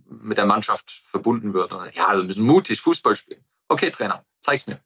mit 0.08 0.38
der 0.38 0.46
Mannschaft 0.46 0.90
verbunden 1.04 1.54
wird. 1.54 1.72
Ja, 1.94 2.16
wir 2.16 2.24
müssen 2.24 2.46
mutig 2.46 2.82
Fußball 2.82 3.16
spielen. 3.16 3.44
Okay, 3.68 3.92
Trainer, 3.92 4.26
zeig's 4.42 4.68
mir. 4.68 4.80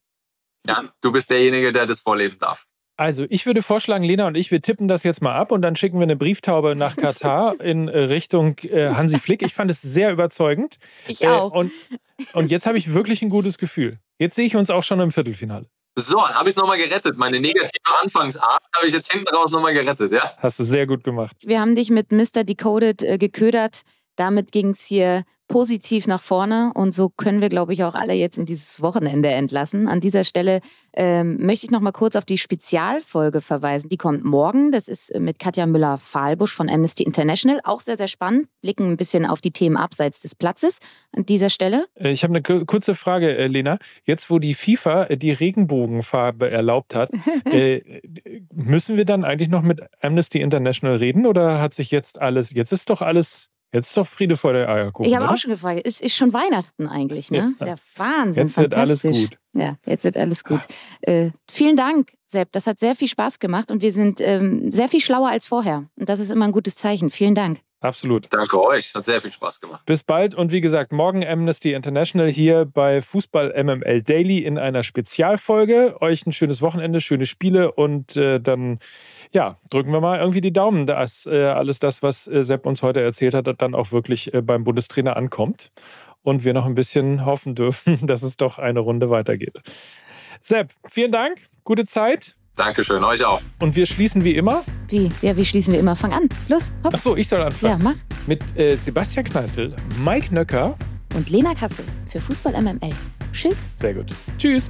Ja, 0.65 0.84
du 1.02 1.12
bist 1.12 1.30
derjenige, 1.30 1.72
der 1.72 1.86
das 1.86 2.00
vorleben 2.00 2.38
darf. 2.39 2.68
Also, 3.00 3.26
ich 3.30 3.46
würde 3.46 3.62
vorschlagen, 3.62 4.04
Lena 4.04 4.28
und 4.28 4.36
ich, 4.36 4.52
wir 4.52 4.62
tippen 4.62 4.90
das 4.90 5.04
jetzt 5.04 5.22
mal 5.22 5.34
ab 5.34 5.54
und 5.54 5.62
dann 5.62 5.78
schicken 5.78 6.00
wir 6.00 6.04
eine 6.04 6.18
Brieftaube 6.18 6.76
nach 6.76 6.98
Katar 6.98 7.58
in 7.62 7.88
äh, 7.88 7.98
Richtung 7.98 8.58
äh, 8.64 8.90
Hansi 8.90 9.20
Flick. 9.20 9.42
Ich 9.42 9.54
fand 9.54 9.72
es 9.72 9.82
sehr 9.82 10.12
überzeugend. 10.12 10.80
Ich 11.08 11.26
auch. 11.26 11.56
Äh, 11.56 11.58
und, 11.60 11.72
und 12.34 12.52
jetzt 12.52 12.66
habe 12.66 12.78
ich 12.78 12.94
wirklich 12.94 13.22
ein 13.22 13.30
gutes 13.30 13.58
Gefühl. 13.58 14.00
Jetzt 14.18 14.36
sehe 14.36 14.46
ich 14.46 14.58
uns 14.58 14.70
auch 14.70 14.84
schon 14.84 15.00
im 15.00 15.12
Viertelfinale. 15.12 15.68
So, 15.96 16.28
habe 16.28 16.50
ich 16.50 16.56
es 16.56 16.62
nochmal 16.62 16.78
gerettet. 16.78 17.18
Meine 17.18 17.40
negative 17.40 17.72
Anfangsart 18.02 18.64
habe 18.76 18.88
ich 18.88 18.94
jetzt 18.94 19.10
hinten 19.10 19.34
raus 19.34 19.52
nochmal 19.52 19.74
gerettet, 19.74 20.12
ja? 20.12 20.34
Hast 20.36 20.60
du 20.60 20.66
sehr 20.66 20.86
gut 20.86 21.06
gemacht. 21.06 21.38
Wir 21.46 21.62
haben 21.62 21.78
dich 21.78 21.90
mit 21.90 22.12
Mr. 22.12 22.44
Decoded 22.44 23.02
äh, 23.02 23.18
geködert. 23.18 23.84
Damit 24.19 24.51
ging 24.51 24.71
es 24.71 24.84
hier 24.84 25.23
positiv 25.49 26.05
nach 26.05 26.21
vorne 26.21 26.71
und 26.75 26.93
so 26.93 27.10
können 27.10 27.41
wir, 27.41 27.49
glaube 27.49 27.73
ich, 27.73 27.84
auch 27.84 27.95
alle 27.95 28.13
jetzt 28.13 28.38
in 28.38 28.45
dieses 28.45 28.82
Wochenende 28.82 29.29
entlassen. 29.29 29.88
An 29.88 30.01
dieser 30.01 30.23
Stelle 30.23 30.60
ähm, 30.93 31.38
möchte 31.43 31.65
ich 31.65 31.71
noch 31.71 31.79
mal 31.79 31.91
kurz 31.91 32.15
auf 32.15 32.25
die 32.25 32.38
Spezialfolge 32.38 33.41
verweisen. 33.41 33.89
Die 33.89 33.97
kommt 33.97 34.23
morgen. 34.23 34.71
Das 34.71 34.88
ist 34.88 35.10
äh, 35.10 35.19
mit 35.19 35.39
Katja 35.39 35.65
Müller-Fahlbusch 35.65 36.53
von 36.53 36.69
Amnesty 36.69 37.03
International. 37.03 37.62
Auch 37.63 37.82
sehr, 37.82 37.97
sehr 37.97 38.10
spannend. 38.10 38.47
Blicken 38.62 38.91
ein 38.91 38.97
bisschen 38.97 39.25
auf 39.25 39.41
die 39.41 39.51
Themen 39.51 39.75
abseits 39.75 40.19
des 40.19 40.36
Platzes 40.36 40.79
an 41.15 41.25
dieser 41.25 41.49
Stelle. 41.49 41.88
Äh, 41.95 42.12
ich 42.12 42.23
habe 42.23 42.36
eine 42.36 42.65
kurze 42.65 42.93
Frage, 42.93 43.36
äh, 43.36 43.47
Lena. 43.47 43.79
Jetzt, 44.03 44.29
wo 44.29 44.38
die 44.38 44.53
FIFA 44.53 45.05
die 45.15 45.32
Regenbogenfarbe 45.32 46.51
erlaubt 46.51 46.93
hat, 46.93 47.10
äh, 47.45 48.01
müssen 48.53 48.97
wir 48.97 49.05
dann 49.05 49.23
eigentlich 49.23 49.49
noch 49.49 49.63
mit 49.63 49.82
Amnesty 50.01 50.41
International 50.41 50.97
reden 50.97 51.25
oder 51.25 51.60
hat 51.60 51.73
sich 51.73 51.89
jetzt 51.89 52.21
alles, 52.21 52.51
jetzt 52.51 52.71
ist 52.71 52.89
doch 52.89 53.01
alles 53.01 53.49
Jetzt 53.71 53.89
ist 53.89 53.97
doch 53.97 54.08
Friede 54.08 54.36
vor 54.36 54.53
der 54.53 54.67
Eierkuchen. 54.67 55.08
Ich 55.08 55.15
habe 55.15 55.25
oder? 55.25 55.34
auch 55.34 55.38
schon 55.38 55.51
gefragt. 55.51 55.82
Es 55.86 56.01
ist 56.01 56.15
schon 56.15 56.34
Weihnachten 56.34 56.88
eigentlich, 56.88 57.29
ne? 57.29 57.38
Ja. 57.38 57.49
Ist 57.49 57.62
ja 57.62 57.75
Wahnsinn. 57.97 58.47
Jetzt 58.47 58.58
wird 58.58 58.73
alles 58.73 59.01
gut. 59.03 59.38
Ja, 59.53 59.77
jetzt 59.86 60.03
wird 60.03 60.17
alles 60.17 60.43
gut. 60.43 60.62
Äh, 61.01 61.32
vielen 61.49 61.75
Dank, 61.75 62.13
Sepp. 62.25 62.51
Das 62.51 62.67
hat 62.67 62.79
sehr 62.79 62.95
viel 62.95 63.08
Spaß 63.08 63.39
gemacht 63.39 63.71
und 63.71 63.82
wir 63.82 63.91
sind 63.93 64.21
ähm, 64.21 64.69
sehr 64.71 64.88
viel 64.88 65.01
schlauer 65.01 65.29
als 65.29 65.47
vorher. 65.47 65.86
Und 65.95 66.10
das 66.10 66.19
ist 66.19 66.29
immer 66.29 66.45
ein 66.45 66.51
gutes 66.51 66.75
Zeichen. 66.75 67.10
Vielen 67.10 67.36
Dank. 67.36 67.60
Absolut. 67.82 68.27
Danke 68.32 68.62
euch. 68.62 68.93
Hat 68.93 69.05
sehr 69.05 69.21
viel 69.21 69.32
Spaß 69.32 69.62
gemacht. 69.62 69.86
Bis 69.86 70.03
bald 70.03 70.36
und 70.36 70.51
wie 70.51 70.60
gesagt, 70.60 70.91
morgen 70.91 71.25
Amnesty 71.25 71.73
International 71.73 72.27
hier 72.27 72.65
bei 72.65 73.01
Fußball 73.01 73.53
MML 73.63 74.01
Daily 74.01 74.39
in 74.39 74.58
einer 74.58 74.84
Spezialfolge. 74.84 75.95
Euch 76.01 76.25
ein 76.25 76.34
schönes 76.34 76.62
Wochenende, 76.62 76.99
schöne 76.99 77.25
Spiele 77.25 77.71
und 77.71 78.17
äh, 78.17 78.41
dann 78.41 78.79
ja, 79.32 79.58
drücken 79.70 79.92
wir 79.92 80.02
mal 80.02 80.20
irgendwie 80.20 80.42
die 80.42 80.54
Daumen, 80.54 80.86
dass 80.86 81.26
äh, 81.26 81.46
alles 81.46 81.80
das, 81.80 82.02
was 82.02 82.28
äh, 82.28 82.44
Sepp 82.44 82.65
uns 82.65 82.82
heute 82.82 83.02
erzählt 83.02 83.34
hat, 83.34 83.48
dann 83.62 83.76
auch 83.76 83.92
wirklich 83.92 84.34
äh, 84.34 84.42
beim 84.42 84.63
Bundestrainer 84.63 85.15
ankommt 85.15 85.72
und 86.24 86.44
wir 86.44 86.54
noch 86.54 86.65
ein 86.65 86.76
bisschen 86.76 87.26
hoffen 87.26 87.56
dürfen, 87.56 88.00
dass 88.08 88.24
es 88.24 88.38
doch 88.38 88.60
eine 88.60 88.80
Runde 88.80 89.10
weitergeht. 89.10 89.62
Sepp, 90.42 90.72
vielen 90.89 91.12
Dank, 91.12 91.38
gute 91.63 91.86
Zeit. 91.86 92.36
Dankeschön, 92.56 93.04
euch 93.04 93.24
auch. 93.24 93.42
Und 93.60 93.76
wir 93.76 93.86
schließen 93.86 94.26
wie 94.26 94.36
immer. 94.36 94.63
Wie? 94.89 95.12
Ja, 95.22 95.38
wie 95.38 95.46
schließen 95.46 95.74
wir 95.74 95.80
immer? 95.80 95.96
Fang 95.96 96.12
an. 96.12 96.28
Los, 96.50 96.74
hopp. 96.84 96.94
Achso, 96.94 97.15
ich 97.15 97.28
soll 97.28 97.42
anfangen. 97.42 97.80
Ja, 97.80 97.92
mach. 97.92 97.96
Mit 98.28 98.58
äh, 98.58 98.76
Sebastian 98.76 99.26
Kneißl, 99.26 99.74
Mike 100.04 100.34
Nöcker. 100.34 100.78
Und 101.15 101.30
Lena 101.30 101.54
Kassel 101.54 101.86
für 102.12 102.20
Fußball 102.20 102.62
MML. 102.62 102.94
Tschüss. 103.32 103.70
Sehr 103.76 103.94
gut. 103.94 104.13
Tschüss. 104.38 104.70